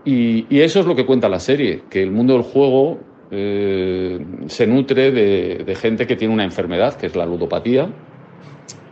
[0.03, 2.99] y, eso es lo que cuenta la serie, que el mundo del juego
[3.31, 7.89] eh, se nutre de gente que tiene una enfermedad, que es la ludopatía,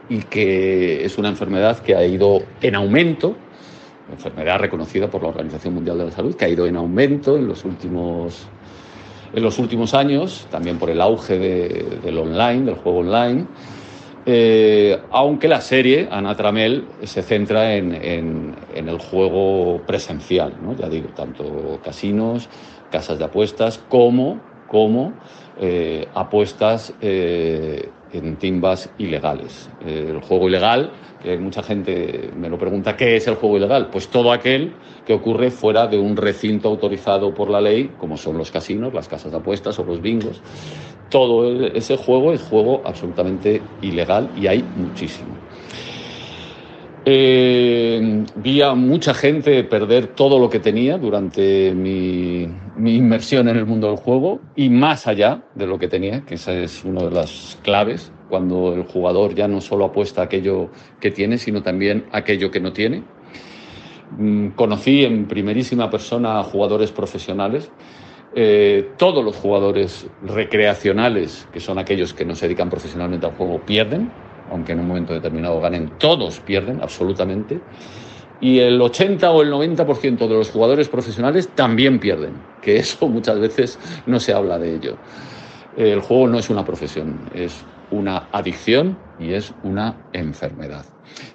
[0.09, 3.35] y que es una enfermedad que ha ido en aumento,
[4.11, 7.47] enfermedad reconocida por la Organización Mundial de la Salud, que ha ido en aumento en
[7.47, 8.47] los últimos,
[9.33, 13.45] en los últimos años, también por el auge de, del online, del juego online.
[14.27, 20.75] Eh, aunque la serie, Ana Tramel, se centra en, en, en el juego presencial, ¿no?
[20.75, 22.49] ya digo, tanto casinos,
[22.91, 25.13] casas de apuestas, como, como
[25.59, 29.69] eh, apuestas eh, en timbas ilegales.
[29.85, 30.91] Eh, el juego ilegal,
[31.21, 33.89] que mucha gente me lo pregunta, ¿qué es el juego ilegal?
[33.91, 34.73] Pues todo aquel
[35.05, 39.07] que ocurre fuera de un recinto autorizado por la ley, como son los casinos, las
[39.07, 40.41] casas de apuestas o los bingos.
[41.09, 45.35] Todo ese juego es juego absolutamente ilegal y hay muchísimo.
[47.07, 53.67] Eh, vi a mucha gente perder todo lo que tenía durante mi, inmersión en el
[53.67, 57.11] mundo del juego y más allá de lo que tenía, que esa es una de
[57.11, 62.49] las claves, cuando el jugador ya no solo apuesta aquello que tiene, sino también aquello
[62.49, 63.03] que no tiene.
[64.17, 67.71] Mm, conocí en primerísima persona a jugadores profesionales.
[68.33, 73.61] Eh, todos los jugadores recreacionales, que son aquellos que no se dedican profesionalmente al juego,
[73.63, 74.09] pierden
[74.51, 77.59] aunque en un momento determinado ganen, todos pierden absolutamente.
[78.41, 83.39] Y el 80 o el 90% de los jugadores profesionales también pierden, que eso muchas
[83.39, 84.97] veces no se habla de ello.
[85.77, 90.85] El juego no es una profesión, es una adicción y es una enfermedad.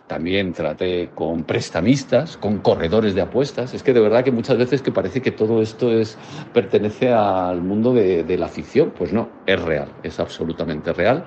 [0.06, 3.72] También traté con prestamistas, con corredores de apuestas.
[3.74, 6.18] Es que de verdad que muchas veces que parece que todo esto es,
[6.52, 8.90] pertenece al mundo de, de la ficción.
[8.90, 11.24] Pues no, es real, es absolutamente real.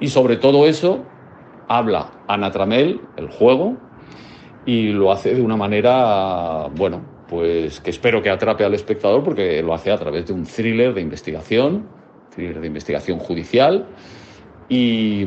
[0.00, 1.04] Y sobre todo eso
[1.68, 3.76] habla Ana Tramel, el juego,
[4.64, 9.62] y lo hace de una manera, bueno, pues que espero que atrape al espectador porque
[9.62, 11.86] lo hace a través de un thriller de investigación,
[12.34, 13.86] thriller de investigación judicial,
[14.70, 15.24] y,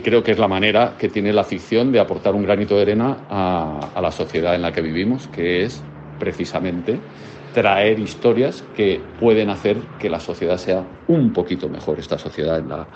[0.00, 3.16] creo que es la manera que tiene la ficción de aportar un granito de arena
[3.30, 5.82] a la sociedad en la que vivimos, que es
[6.18, 7.00] precisamente
[7.52, 12.68] traer historias que pueden hacer que la sociedad sea un poquito mejor, esta sociedad en
[12.68, 12.88] la,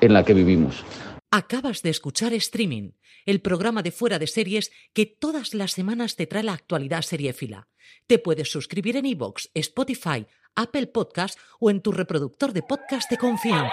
[0.00, 0.84] en la que vivimos.
[1.30, 2.92] Acabas de escuchar Streaming,
[3.26, 7.68] el programa de fuera de series que todas las semanas te trae la actualidad seriéfila.
[8.06, 13.16] Te puedes suscribir en iVoox, Spotify, Apple Podcast o en tu reproductor de podcast de
[13.16, 13.72] confianza.